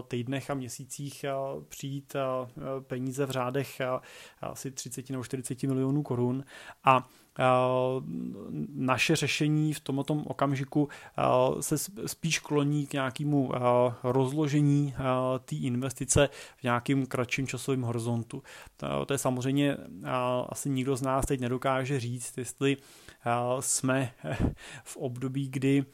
týdnech 0.08 0.50
a 0.50 0.54
měsících 0.54 1.24
přijít 1.68 2.16
peníze 2.80 3.26
v 3.26 3.30
řádech 3.30 3.80
asi 4.40 4.70
30 4.70 5.10
nebo 5.10 5.24
40 5.24 5.62
milionů 5.62 6.02
korun. 6.02 6.44
A 6.84 7.08
naše 8.74 9.16
řešení 9.16 9.74
v 9.74 9.80
tomto 9.80 10.14
okamžiku 10.14 10.88
se 11.60 11.76
spíš 12.06 12.38
kloní 12.38 12.86
k 12.86 12.92
nějakému 12.92 13.52
rozložení 14.02 14.94
té 15.44 15.56
investice 15.56 16.28
v 16.56 16.62
nějakém 16.62 17.06
kratším 17.06 17.46
časovém 17.46 17.82
horizontu. 17.82 18.42
To 19.06 19.12
je 19.14 19.18
samozřejmě 19.18 19.76
asi 20.48 20.70
nikdo 20.70 20.96
z 20.96 21.02
nás 21.02 21.26
teď 21.26 21.40
nedokáže 21.40 22.00
říct, 22.00 22.38
jestli 22.38 22.76
jsme 23.60 24.12
v 24.84 24.96
období, 24.96 25.48
kdy 25.48 25.84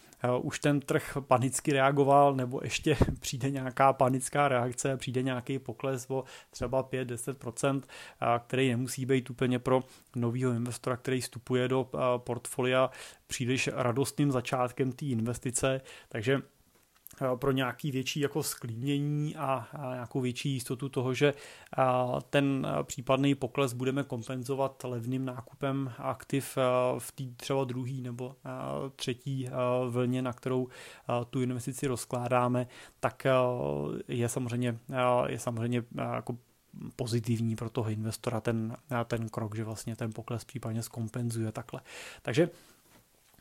už 0.40 0.58
ten 0.58 0.80
trh 0.80 1.16
panicky 1.20 1.72
reagoval, 1.72 2.34
nebo 2.34 2.60
ještě 2.64 2.96
přijde 3.20 3.50
nějaká 3.50 3.92
panická 3.92 4.48
reakce, 4.48 4.96
přijde 4.96 5.22
nějaký 5.22 5.58
pokles 5.58 6.06
o 6.08 6.24
třeba 6.50 6.84
5-10%, 6.84 7.82
který 8.46 8.68
nemusí 8.68 9.06
být 9.06 9.30
úplně 9.30 9.58
pro 9.58 9.82
nového 10.16 10.52
investora, 10.52 10.96
který 10.96 11.20
vstupuje 11.20 11.68
do 11.68 11.90
portfolia 12.16 12.90
příliš 13.26 13.70
radostným 13.72 14.32
začátkem 14.32 14.92
té 14.92 15.04
investice, 15.04 15.80
takže 16.08 16.42
pro 17.36 17.52
nějaký 17.52 17.90
větší 17.90 18.20
jako 18.20 18.42
sklínění 18.42 19.36
a, 19.36 19.68
nějakou 19.92 20.20
větší 20.20 20.50
jistotu 20.50 20.88
toho, 20.88 21.14
že 21.14 21.34
ten 22.30 22.66
případný 22.82 23.34
pokles 23.34 23.72
budeme 23.72 24.04
kompenzovat 24.04 24.84
levným 24.84 25.24
nákupem 25.24 25.92
aktiv 25.98 26.58
v 26.98 27.12
té 27.12 27.24
třeba 27.36 27.64
druhé 27.64 27.92
nebo 27.92 28.36
třetí 28.96 29.48
vlně, 29.88 30.22
na 30.22 30.32
kterou 30.32 30.68
tu 31.30 31.42
investici 31.42 31.86
rozkládáme, 31.86 32.66
tak 33.00 33.26
je 34.08 34.28
samozřejmě, 34.28 34.78
je 35.26 35.38
samozřejmě 35.38 35.82
jako 35.94 36.36
pozitivní 36.96 37.56
pro 37.56 37.70
toho 37.70 37.90
investora 37.90 38.40
ten, 38.40 38.76
ten 39.04 39.28
krok, 39.28 39.56
že 39.56 39.64
vlastně 39.64 39.96
ten 39.96 40.12
pokles 40.12 40.44
případně 40.44 40.82
zkompenzuje 40.82 41.52
takhle. 41.52 41.80
Takže 42.22 42.50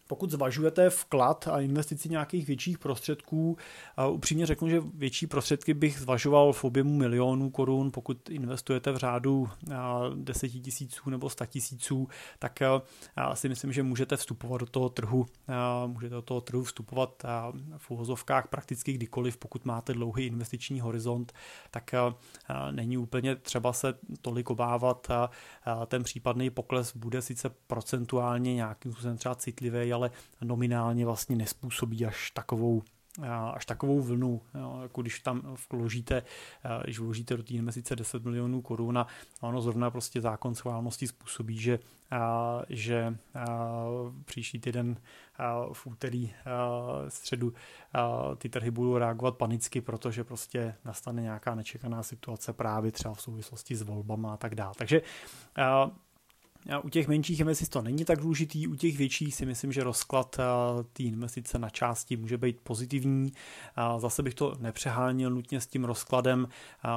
pokud 0.09 0.31
zvažujete 0.31 0.89
vklad 0.89 1.47
a 1.47 1.59
investici 1.59 2.09
nějakých 2.09 2.47
větších 2.47 2.77
prostředků, 2.77 3.57
upřímně 4.11 4.45
řeknu, 4.45 4.69
že 4.69 4.81
větší 4.93 5.27
prostředky 5.27 5.73
bych 5.73 5.99
zvažoval 5.99 6.53
v 6.53 6.63
objemu 6.63 6.95
milionů 6.95 7.49
korun, 7.49 7.91
pokud 7.91 8.29
investujete 8.29 8.91
v 8.91 8.97
řádu 8.97 9.49
10 10.15 10.49
tisíců 10.49 11.09
nebo 11.09 11.29
100 11.29 11.45
tisíců, 11.45 12.07
tak 12.39 12.59
si 13.33 13.49
myslím, 13.49 13.73
že 13.73 13.83
můžete 13.83 14.17
vstupovat 14.17 14.57
do 14.57 14.65
toho 14.65 14.89
trhu, 14.89 15.25
můžete 15.87 16.15
do 16.15 16.21
toho 16.21 16.41
trhu 16.41 16.63
vstupovat 16.63 17.23
v 17.77 17.91
uvozovkách 17.91 18.47
prakticky 18.47 18.93
kdykoliv, 18.93 19.37
pokud 19.37 19.65
máte 19.65 19.93
dlouhý 19.93 20.25
investiční 20.25 20.79
horizont, 20.79 21.33
tak 21.71 21.91
není 22.71 22.97
úplně 22.97 23.35
třeba 23.35 23.73
se 23.73 23.93
tolik 24.21 24.49
obávat. 24.49 25.07
Ten 25.87 26.03
případný 26.03 26.49
pokles 26.49 26.95
bude 26.95 27.21
sice 27.21 27.49
procentuálně 27.67 28.55
nějakým 28.55 28.91
způsobem 28.91 29.17
třeba 29.17 29.35
citlivý, 29.35 29.93
ale 29.99 30.11
nominálně 30.41 31.05
vlastně 31.05 31.35
nespůsobí 31.35 32.05
až 32.05 32.31
takovou 32.31 32.83
až 33.53 33.65
takovou 33.65 34.01
vlnu, 34.01 34.41
jako 34.81 35.01
když 35.01 35.19
tam 35.19 35.55
vložíte, 35.71 36.23
když 36.83 36.99
vložíte 36.99 37.37
do 37.37 37.43
té 37.43 37.53
investice 37.53 37.95
10 37.95 38.23
milionů 38.23 38.61
korun 38.61 38.97
a 38.97 39.07
ono 39.41 39.61
zrovna 39.61 39.91
prostě 39.91 40.21
zákon 40.21 40.55
schválnosti 40.55 41.07
způsobí, 41.07 41.57
že, 41.57 41.79
že 42.69 43.17
příští 44.25 44.59
týden 44.59 44.97
v 45.73 45.87
úterý 45.87 46.33
středu 47.07 47.53
ty 48.37 48.49
trhy 48.49 48.71
budou 48.71 48.97
reagovat 48.97 49.37
panicky, 49.37 49.81
protože 49.81 50.23
prostě 50.23 50.75
nastane 50.85 51.21
nějaká 51.21 51.55
nečekaná 51.55 52.03
situace 52.03 52.53
právě 52.53 52.91
třeba 52.91 53.13
v 53.13 53.21
souvislosti 53.21 53.75
s 53.75 53.81
volbama 53.81 54.33
a 54.33 54.37
tak 54.37 54.55
dále. 54.55 54.73
Takže 54.77 55.01
a, 56.69 56.79
u 56.79 56.89
těch 56.89 57.07
menších 57.07 57.39
investic 57.39 57.69
to 57.69 57.81
není 57.81 58.05
tak 58.05 58.19
důležitý, 58.19 58.67
u 58.67 58.75
těch 58.75 58.97
větších 58.97 59.35
si 59.35 59.45
myslím, 59.45 59.71
že 59.71 59.83
rozklad 59.83 60.35
eh, 60.39 60.43
té 60.93 61.03
investice 61.03 61.59
na 61.59 61.69
části 61.69 62.17
může 62.17 62.37
být 62.37 62.61
pozitivní. 62.61 63.31
Zase 63.97 64.23
bych 64.23 64.33
to 64.33 64.55
nepřeháněl 64.59 65.29
nutně 65.29 65.61
s 65.61 65.67
tím 65.67 65.83
rozkladem. 65.83 66.47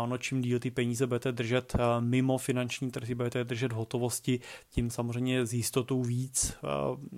Ono 0.03 0.19
čím 0.19 0.43
díl 0.43 0.59
ty 0.59 0.71
peníze 0.71 1.07
budete 1.07 1.33
držet 1.33 1.75
eh, 1.75 2.01
mimo 2.01 2.39
finanční 2.39 2.91
trhy, 2.91 3.15
budete 3.15 3.45
držet 3.45 3.73
hotovosti, 3.73 4.41
tím 4.71 4.91
samozřejmě 4.91 5.47
s 5.47 5.53
jistotou 5.55 6.03
víc 6.03 6.55
eh, 6.55 6.69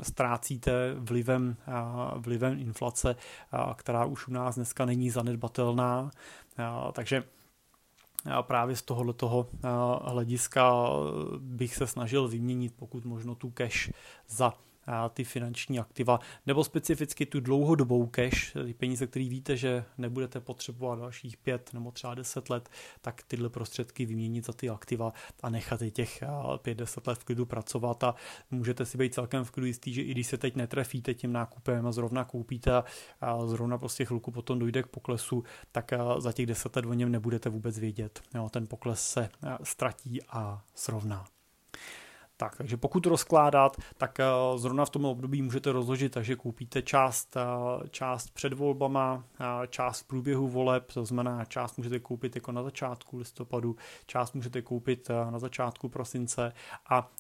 ztrácíte 0.02 0.94
vlivem, 0.98 1.56
vlivem 2.16 2.58
inflace, 2.58 3.16
která 3.74 4.04
už 4.04 4.28
u 4.28 4.32
nás 4.32 4.54
dneska 4.54 4.84
není 4.84 5.10
zanedbatelná. 5.10 6.10
Takže 6.92 7.24
a 8.30 8.42
právě 8.42 8.76
z 8.76 8.82
tohoto 8.82 9.48
hlediska 10.04 10.72
bych 11.38 11.76
se 11.76 11.86
snažil 11.86 12.28
vyměnit 12.28 12.74
pokud 12.76 13.04
možno 13.04 13.34
tu 13.34 13.50
cash 13.50 13.90
za 14.28 14.52
ty 15.14 15.24
finanční 15.24 15.78
aktiva, 15.78 16.20
nebo 16.46 16.64
specificky 16.64 17.26
tu 17.26 17.40
dlouhodobou 17.40 18.06
cash, 18.06 18.52
ty 18.52 18.74
peníze, 18.74 19.06
které 19.06 19.28
víte, 19.28 19.56
že 19.56 19.84
nebudete 19.98 20.40
potřebovat 20.40 20.98
dalších 20.98 21.36
pět 21.36 21.70
nebo 21.72 21.90
třeba 21.90 22.14
deset 22.14 22.50
let, 22.50 22.68
tak 23.00 23.22
tyhle 23.22 23.48
prostředky 23.48 24.06
vyměnit 24.06 24.46
za 24.46 24.52
ty 24.52 24.70
aktiva 24.70 25.12
a 25.42 25.50
nechat 25.50 25.82
je 25.82 25.90
těch 25.90 26.22
pět, 26.62 26.78
deset 26.78 27.06
let 27.06 27.18
v 27.18 27.24
klidu 27.24 27.46
pracovat 27.46 28.04
a 28.04 28.14
můžete 28.50 28.86
si 28.86 28.98
být 28.98 29.14
celkem 29.14 29.44
v 29.44 29.50
klidu 29.50 29.66
jistý, 29.66 29.92
že 29.92 30.02
i 30.02 30.10
když 30.10 30.26
se 30.26 30.38
teď 30.38 30.56
netrefíte 30.56 31.14
tím 31.14 31.32
nákupem 31.32 31.86
a 31.86 31.92
zrovna 31.92 32.24
koupíte 32.24 32.82
a 33.20 33.46
zrovna 33.46 33.78
prostě 33.78 34.04
chvilku 34.04 34.30
potom 34.30 34.58
dojde 34.58 34.82
k 34.82 34.86
poklesu, 34.86 35.44
tak 35.72 35.90
za 36.18 36.32
těch 36.32 36.46
deset 36.46 36.76
let 36.76 36.86
o 36.86 36.94
něm 36.94 37.12
nebudete 37.12 37.48
vůbec 37.48 37.78
vědět. 37.78 38.22
Jo, 38.34 38.48
ten 38.48 38.66
pokles 38.66 39.08
se 39.08 39.28
ztratí 39.62 40.22
a 40.28 40.64
srovná. 40.74 41.24
Tak, 42.36 42.56
takže 42.56 42.76
pokud 42.76 43.06
rozkládat, 43.06 43.76
tak 43.96 44.20
eh, 44.20 44.24
zrovna 44.56 44.84
v 44.84 44.90
tom 44.90 45.04
období 45.04 45.42
můžete 45.42 45.72
rozložit, 45.72 46.12
takže 46.12 46.36
koupíte 46.36 46.82
část, 46.82 47.36
eh, 47.36 47.88
část 47.88 48.30
před 48.30 48.52
volbama, 48.52 49.24
eh, 49.40 49.66
část 49.66 50.00
v 50.00 50.04
průběhu 50.06 50.48
voleb, 50.48 50.92
to 50.92 51.04
znamená 51.04 51.44
část 51.44 51.76
můžete 51.76 52.00
koupit 52.00 52.34
jako 52.34 52.52
na 52.52 52.62
začátku 52.62 53.16
listopadu, 53.16 53.76
část 54.06 54.34
můžete 54.34 54.62
koupit 54.62 55.08
na 55.30 55.38
začátku 55.38 55.88
prosince 55.88 56.52
a 56.90 57.10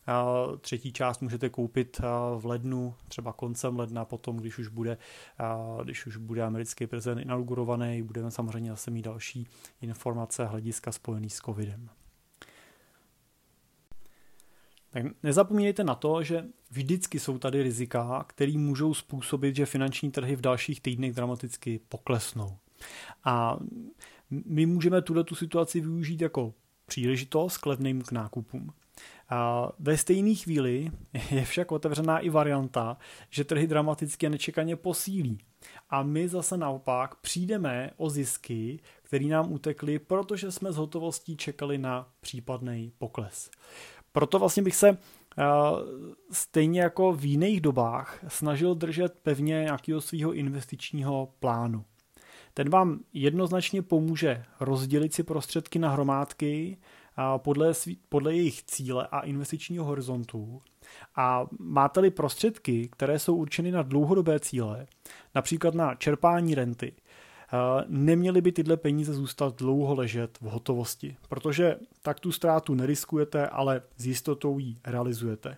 třetí 0.60 0.92
část 0.92 1.20
můžete 1.20 1.48
koupit 1.48 2.00
v 2.36 2.46
lednu, 2.46 2.94
třeba 3.08 3.32
koncem 3.32 3.78
ledna, 3.78 4.04
potom, 4.04 4.36
když 4.36 4.58
už 4.58 4.68
bude, 4.68 4.98
když 5.84 6.06
už 6.06 6.16
bude 6.16 6.42
americký 6.42 6.86
prezident 6.86 7.18
inaugurovaný, 7.18 8.02
budeme 8.02 8.30
samozřejmě 8.30 8.70
zase 8.70 8.90
mít 8.90 9.02
další 9.02 9.48
informace 9.80 10.44
hlediska 10.44 10.92
spojený 10.92 11.30
s 11.30 11.38
covidem. 11.38 11.90
Tak 14.94 15.04
nezapomínejte 15.22 15.84
na 15.84 15.94
to, 15.94 16.22
že 16.22 16.44
vždycky 16.70 17.20
jsou 17.20 17.38
tady 17.38 17.62
rizika, 17.62 18.24
které 18.28 18.52
můžou 18.52 18.94
způsobit, 18.94 19.56
že 19.56 19.66
finanční 19.66 20.10
trhy 20.10 20.36
v 20.36 20.40
dalších 20.40 20.80
týdnech 20.80 21.12
dramaticky 21.12 21.80
poklesnou. 21.88 22.56
A 23.24 23.58
my 24.30 24.66
můžeme 24.66 25.02
tuto 25.02 25.24
tu 25.24 25.34
situaci 25.34 25.80
využít 25.80 26.20
jako 26.20 26.54
příležitost 26.86 27.58
k 27.58 27.66
levným 27.66 28.02
k 28.02 28.12
nákupům. 28.12 28.72
A 29.28 29.68
ve 29.78 29.96
stejné 29.96 30.34
chvíli 30.34 30.90
je 31.30 31.44
však 31.44 31.72
otevřená 31.72 32.18
i 32.18 32.30
varianta, 32.30 32.96
že 33.30 33.44
trhy 33.44 33.66
dramaticky 33.66 34.26
a 34.26 34.30
nečekaně 34.30 34.76
posílí. 34.76 35.38
A 35.90 36.02
my 36.02 36.28
zase 36.28 36.56
naopak 36.56 37.14
přijdeme 37.14 37.90
o 37.96 38.10
zisky, 38.10 38.80
které 39.02 39.24
nám 39.24 39.52
utekly, 39.52 39.98
protože 39.98 40.52
jsme 40.52 40.72
z 40.72 40.76
hotovostí 40.76 41.36
čekali 41.36 41.78
na 41.78 42.08
případný 42.20 42.92
pokles. 42.98 43.50
Proto 44.14 44.38
vlastně 44.38 44.62
bych 44.62 44.76
se 44.76 44.88
eh, 44.88 45.44
stejně 46.32 46.80
jako 46.80 47.12
v 47.12 47.24
jiných 47.24 47.60
dobách 47.60 48.24
snažil 48.28 48.74
držet 48.74 49.18
pevně 49.22 49.54
nějakého 49.54 50.00
svého 50.00 50.32
investičního 50.32 51.28
plánu. 51.40 51.84
Ten 52.54 52.70
vám 52.70 53.00
jednoznačně 53.12 53.82
pomůže 53.82 54.44
rozdělit 54.60 55.14
si 55.14 55.22
prostředky 55.22 55.78
na 55.78 55.90
hromádky 55.90 56.78
podle, 57.36 57.74
svý, 57.74 57.98
podle 58.08 58.34
jejich 58.34 58.62
cíle 58.62 59.08
a 59.10 59.20
investičního 59.20 59.84
horizontu. 59.84 60.62
A 61.16 61.46
máte-li 61.58 62.10
prostředky, 62.10 62.88
které 62.92 63.18
jsou 63.18 63.36
určeny 63.36 63.70
na 63.70 63.82
dlouhodobé 63.82 64.40
cíle, 64.40 64.86
například 65.34 65.74
na 65.74 65.94
čerpání 65.94 66.54
renty, 66.54 66.92
neměly 67.86 68.40
by 68.40 68.52
tyhle 68.52 68.76
peníze 68.76 69.14
zůstat 69.14 69.56
dlouho 69.56 69.94
ležet 69.94 70.38
v 70.40 70.44
hotovosti, 70.44 71.16
protože 71.28 71.76
tak 72.02 72.20
tu 72.20 72.32
ztrátu 72.32 72.74
neriskujete, 72.74 73.46
ale 73.48 73.82
s 73.96 74.06
jistotou 74.06 74.58
ji 74.58 74.76
realizujete. 74.84 75.56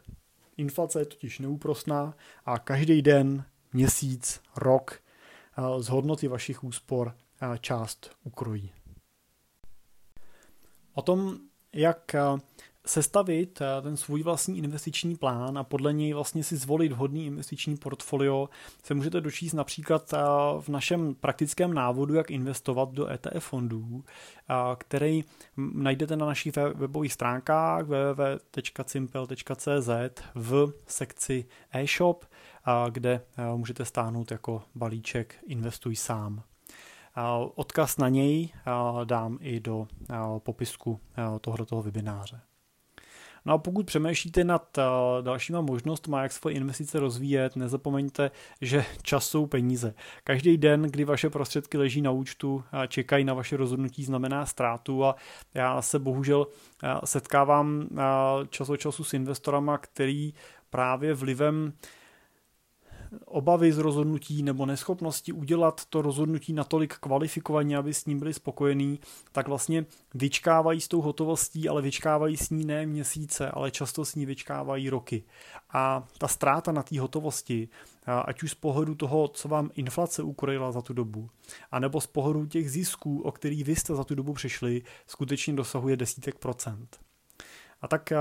Inflace 0.56 1.00
je 1.00 1.06
totiž 1.06 1.38
neúprostná 1.38 2.14
a 2.44 2.58
každý 2.58 3.02
den, 3.02 3.44
měsíc, 3.72 4.40
rok 4.56 5.00
z 5.78 5.88
hodnoty 5.88 6.28
vašich 6.28 6.64
úspor 6.64 7.14
část 7.60 8.16
ukrojí. 8.24 8.72
O 10.94 11.02
tom, 11.02 11.36
jak 11.72 12.14
sestavit 12.86 13.60
eh, 13.60 13.82
ten 13.82 13.96
svůj 13.96 14.22
vlastní 14.22 14.58
investiční 14.58 15.16
plán 15.16 15.58
a 15.58 15.64
podle 15.64 15.92
něj 15.92 16.12
vlastně 16.12 16.44
si 16.44 16.56
zvolit 16.56 16.92
vhodný 16.92 17.26
investiční 17.26 17.76
portfolio, 17.76 18.48
se 18.82 18.94
můžete 18.94 19.20
dočíst 19.20 19.54
například 19.54 20.12
eh, 20.12 20.18
v 20.60 20.68
našem 20.68 21.14
praktickém 21.14 21.74
návodu, 21.74 22.14
jak 22.14 22.30
investovat 22.30 22.92
do 22.92 23.10
ETF 23.10 23.44
fondů, 23.44 24.04
eh, 24.50 24.54
který 24.78 25.24
najdete 25.56 26.16
na 26.16 26.26
našich 26.26 26.56
webových 26.56 27.12
stránkách 27.12 27.86
www.simple.cz 27.86 29.88
v 30.34 30.72
sekci 30.86 31.46
e-shop, 31.72 32.24
kde 32.90 33.20
můžete 33.56 33.84
stáhnout 33.84 34.30
jako 34.30 34.62
balíček 34.74 35.34
Investuj 35.46 35.96
sám. 35.96 36.42
Odkaz 37.54 37.96
na 37.96 38.08
něj 38.08 38.52
dám 39.04 39.38
i 39.40 39.60
do 39.60 39.88
popisku 40.38 41.00
tohoto 41.40 41.82
webináře. 41.82 42.40
No 43.46 43.52
a 43.52 43.58
pokud 43.58 43.86
přemýšlíte 43.86 44.44
nad 44.44 44.78
uh, 44.78 44.84
dalšíma 45.24 45.60
možnostmi, 45.60 46.16
jak 46.22 46.32
svoje 46.32 46.56
investice 46.56 47.00
rozvíjet, 47.00 47.56
nezapomeňte, 47.56 48.30
že 48.60 48.84
čas 49.02 49.26
jsou 49.28 49.46
peníze. 49.46 49.94
Každý 50.24 50.56
den, 50.56 50.82
kdy 50.82 51.04
vaše 51.04 51.30
prostředky 51.30 51.78
leží 51.78 52.02
na 52.02 52.10
účtu 52.10 52.64
a 52.72 52.86
čekají 52.86 53.24
na 53.24 53.34
vaše 53.34 53.56
rozhodnutí, 53.56 54.04
znamená 54.04 54.46
ztrátu 54.46 55.04
a 55.04 55.16
já 55.54 55.82
se 55.82 55.98
bohužel 55.98 56.38
uh, 56.38 57.00
setkávám 57.04 57.88
uh, 57.90 57.98
čas 58.48 58.68
od 58.68 58.76
času 58.76 59.04
s 59.04 59.14
investorama, 59.14 59.78
který 59.78 60.34
právě 60.70 61.14
vlivem 61.14 61.72
obavy 63.24 63.72
z 63.72 63.78
rozhodnutí 63.78 64.42
nebo 64.42 64.66
neschopnosti 64.66 65.32
udělat 65.32 65.84
to 65.84 66.02
rozhodnutí 66.02 66.52
natolik 66.52 66.94
kvalifikovaně, 66.94 67.76
aby 67.76 67.94
s 67.94 68.06
ním 68.06 68.18
byli 68.18 68.34
spokojení, 68.34 69.00
tak 69.32 69.48
vlastně 69.48 69.86
vyčkávají 70.14 70.80
s 70.80 70.88
tou 70.88 71.00
hotovostí, 71.00 71.68
ale 71.68 71.82
vyčkávají 71.82 72.36
s 72.36 72.50
ní 72.50 72.64
ne 72.64 72.86
měsíce, 72.86 73.50
ale 73.50 73.70
často 73.70 74.04
s 74.04 74.14
ní 74.14 74.26
vyčkávají 74.26 74.90
roky. 74.90 75.24
A 75.72 76.08
ta 76.18 76.28
ztráta 76.28 76.72
na 76.72 76.82
té 76.82 77.00
hotovosti, 77.00 77.68
ať 78.24 78.42
už 78.42 78.50
z 78.50 78.54
pohledu 78.54 78.94
toho, 78.94 79.28
co 79.28 79.48
vám 79.48 79.70
inflace 79.74 80.22
ukrojila 80.22 80.72
za 80.72 80.82
tu 80.82 80.92
dobu, 80.92 81.30
anebo 81.70 82.00
z 82.00 82.06
pohledu 82.06 82.46
těch 82.46 82.70
zisků, 82.70 83.22
o 83.22 83.32
který 83.32 83.64
vy 83.64 83.76
jste 83.76 83.94
za 83.94 84.04
tu 84.04 84.14
dobu 84.14 84.32
přišli, 84.32 84.82
skutečně 85.06 85.54
dosahuje 85.54 85.96
desítek 85.96 86.38
procent. 86.38 86.98
A 87.82 87.88
tak 87.88 88.12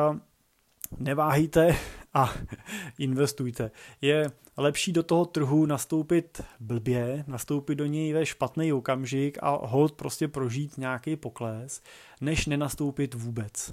neváhejte 0.98 1.78
a 2.14 2.34
investujte. 3.00 3.72
Je 4.02 4.32
lepší 4.58 4.92
do 4.92 5.04
toho 5.04 5.26
trhu 5.26 5.66
nastoupit 5.66 6.42
blbě, 6.60 7.24
nastoupit 7.28 7.76
do 7.76 7.86
něj 7.86 8.14
ve 8.14 8.26
špatný 8.26 8.74
okamžik 8.74 9.38
a 9.42 9.68
hold 9.68 9.92
prostě 9.92 10.28
prožít 10.28 10.78
nějaký 10.78 11.16
pokles, 11.16 11.82
než 12.22 12.46
nenastoupit 12.46 13.14
vůbec. 13.14 13.72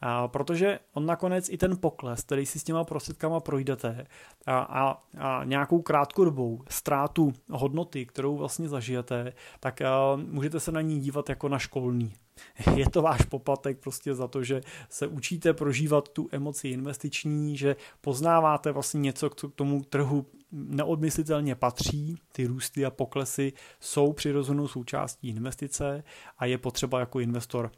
A 0.00 0.28
protože 0.28 0.78
on 0.92 1.06
nakonec 1.06 1.48
i 1.48 1.56
ten 1.56 1.76
pokles, 1.76 2.22
který 2.22 2.46
si 2.46 2.58
s 2.58 2.64
těma 2.64 2.84
prostředkama 2.84 3.40
projdete 3.40 4.06
a, 4.46 4.58
a, 4.58 5.02
a 5.18 5.44
nějakou 5.44 5.82
krátkodobou 5.82 6.62
ztrátu 6.68 7.32
hodnoty, 7.50 8.06
kterou 8.06 8.36
vlastně 8.36 8.68
zažijete, 8.68 9.32
tak 9.60 9.82
a, 9.82 10.16
můžete 10.16 10.60
se 10.60 10.72
na 10.72 10.80
ní 10.80 11.00
dívat 11.00 11.28
jako 11.28 11.48
na 11.48 11.58
školní. 11.58 12.12
Je 12.76 12.90
to 12.90 13.02
váš 13.02 13.22
poplatek 13.22 13.78
prostě 13.78 14.14
za 14.14 14.28
to, 14.28 14.42
že 14.42 14.60
se 14.88 15.06
učíte 15.06 15.52
prožívat 15.54 16.08
tu 16.08 16.28
emoci 16.32 16.68
investiční, 16.68 17.56
že 17.56 17.76
poznáváte 18.00 18.72
vlastně 18.72 19.00
něco 19.00 19.30
k 19.30 19.34
tomu 19.54 19.82
trhu 19.84 20.26
neodmyslitelně 20.52 21.54
patří, 21.54 22.16
ty 22.32 22.46
růsty 22.46 22.86
a 22.86 22.90
poklesy 22.90 23.52
jsou 23.80 24.12
přirozenou 24.12 24.68
součástí 24.68 25.28
investice 25.28 26.04
a 26.38 26.44
je 26.46 26.58
potřeba 26.58 27.00
jako 27.00 27.20
investor 27.20 27.72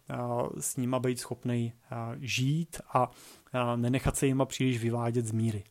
s 0.61 0.77
nima 0.77 0.99
být 0.99 1.21
schopný 1.21 1.73
žít 2.21 2.81
a 2.95 3.11
nenechat 3.77 4.17
se 4.17 4.27
jima 4.27 4.45
příliš 4.45 4.83
vyvádět 4.83 5.27
z 5.27 5.33
míry. 5.33 5.65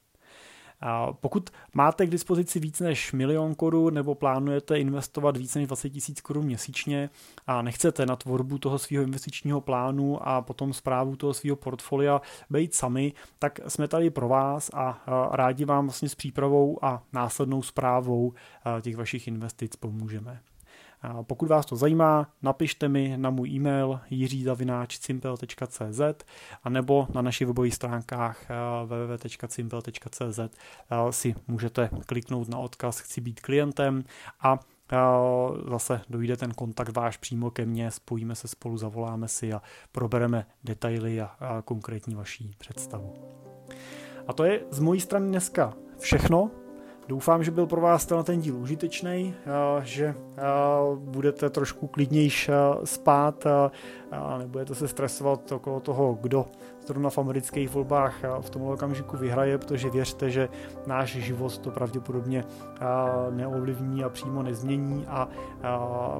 Pokud 1.12 1.50
máte 1.74 2.08
k 2.08 2.10
dispozici 2.10 2.60
víc 2.60 2.80
než 2.80 3.14
milion 3.14 3.56
korun 3.56 3.94
nebo 3.94 4.16
plánujete 4.16 4.80
investovat 4.80 5.38
více 5.38 5.60
než 5.60 5.68
20 5.68 5.90
tisíc 5.90 6.22
korun 6.22 6.46
měsíčně 6.46 7.10
a 7.48 7.62
nechcete 7.62 8.06
na 8.06 8.16
tvorbu 8.16 8.58
toho 8.58 8.80
svého 8.80 9.04
investičního 9.04 9.62
plánu 9.62 10.28
a 10.28 10.42
potom 10.42 10.74
zprávu 10.74 11.16
toho 11.16 11.34
svého 11.34 11.56
portfolia 11.56 12.22
být 12.50 12.76
sami, 12.76 13.14
tak 13.40 13.60
jsme 13.68 13.88
tady 13.88 14.10
pro 14.10 14.28
vás 14.28 14.70
a 14.74 15.04
rádi 15.32 15.66
vám 15.66 15.86
vlastně 15.86 16.10
s 16.10 16.16
přípravou 16.16 16.86
a 16.86 17.04
následnou 17.14 17.62
zprávou 17.62 18.34
těch 18.82 18.98
vašich 18.98 19.28
investic 19.28 19.76
pomůžeme. 19.76 20.40
Pokud 21.22 21.50
vás 21.50 21.66
to 21.66 21.76
zajímá, 21.76 22.28
napište 22.42 22.90
mi 22.90 23.14
na 23.18 23.30
můj 23.30 23.50
e-mail 23.50 24.00
jiřizavináč.simple.cz 24.10 26.02
a 26.64 26.70
nebo 26.70 27.08
na 27.14 27.22
našich 27.22 27.48
webových 27.48 27.76
stránkách 27.76 28.52
eh, 28.52 28.56
www.simple.cz 28.86 30.40
eh, 30.40 30.50
si 31.10 31.36
můžete 31.48 31.90
kliknout 32.06 32.50
na 32.50 32.58
odkaz 32.58 33.00
Chci 33.00 33.22
být 33.22 33.40
klientem 33.40 34.04
a 34.40 34.60
eh, 34.92 34.98
zase 35.70 36.02
dojde 36.10 36.38
ten 36.38 36.52
kontakt 36.52 36.96
váš 36.96 37.18
přímo 37.18 37.52
ke 37.52 37.66
mně, 37.66 37.92
spojíme 37.92 38.36
se 38.36 38.48
spolu, 38.48 38.78
zavoláme 38.78 39.28
si 39.28 39.54
a 39.54 39.62
probereme 39.92 40.46
detaily 40.64 41.22
a, 41.22 41.62
konkrétní 41.66 42.16
vaší 42.16 42.56
představu. 42.58 43.14
A 44.28 44.34
to 44.34 44.44
je 44.44 44.62
z 44.72 44.80
mojí 44.80 45.02
strany 45.02 45.28
dneska 45.28 45.74
všechno. 46.00 46.52
Doufám, 47.08 47.44
že 47.44 47.52
byl 47.52 47.66
pro 47.68 47.82
vás 47.82 48.08
ten 48.24 48.42
díl 48.42 48.58
užitečný, 48.58 49.34
že 49.84 50.16
budete 50.96 51.50
trošku 51.50 51.88
klidnější 51.88 52.52
spát 52.84 53.48
a 54.12 54.38
nebudete 54.38 54.76
se 54.76 54.88
stresovat 54.88 55.52
okolo 55.52 55.80
toho, 55.80 56.18
kdo 56.22 56.46
zrovna 56.86 57.10
v 57.10 57.18
amerických 57.18 57.70
volbách 57.70 58.16
v 58.42 58.50
tomhle 58.50 58.74
okamžiku 58.74 59.18
vyhraje, 59.18 59.58
protože 59.58 59.90
věřte, 59.90 60.30
že 60.30 60.50
náš 60.88 61.10
život 61.10 61.58
to 61.58 61.72
pravděpodobně 61.72 62.44
neovlivní 63.30 64.04
a 64.04 64.10
přímo 64.10 64.44
nezmění 64.44 65.08
a 65.08 65.28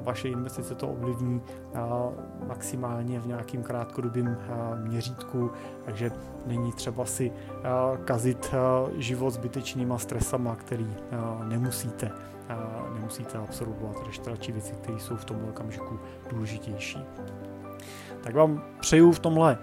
vaše 0.00 0.28
investice 0.28 0.74
to 0.74 0.88
ovlivní 0.88 1.42
maximálně 2.46 3.20
v 3.20 3.26
nějakým 3.26 3.62
krátkodobým 3.62 4.36
měřítku, 4.82 5.50
takže 5.84 6.10
není 6.46 6.72
třeba 6.72 7.04
si 7.04 7.32
kazit 8.04 8.54
život 8.96 9.30
zbytečnýma 9.30 9.98
stresama, 9.98 10.56
který 10.56 10.94
nemusíte 11.44 12.12
nemusíte 12.94 13.38
absorbovat, 13.38 13.96
řešte 14.06 14.30
radši 14.30 14.52
věci, 14.52 14.72
které 14.72 15.00
jsou 15.00 15.16
v 15.16 15.24
tomhle 15.24 15.50
okamžiku 15.50 16.00
důležitější. 16.30 16.98
Tak 18.22 18.34
vám 18.34 18.62
přeju 18.80 19.12
v 19.12 19.18
tomhle 19.18 19.58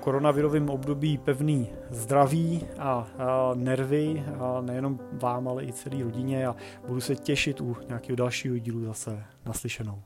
koronavirovém 0.00 0.70
období 0.70 1.18
pevný 1.18 1.68
zdraví 1.90 2.66
a 2.78 3.06
nervy, 3.54 4.24
nejenom 4.60 5.00
vám, 5.12 5.48
ale 5.48 5.64
i 5.64 5.72
celé 5.72 6.02
rodině 6.02 6.46
a 6.46 6.56
budu 6.86 7.00
se 7.00 7.16
těšit 7.16 7.60
u 7.60 7.76
nějakého 7.88 8.16
dalšího 8.16 8.58
dílu 8.58 8.84
zase 8.84 9.24
naslyšenou. 9.46 10.02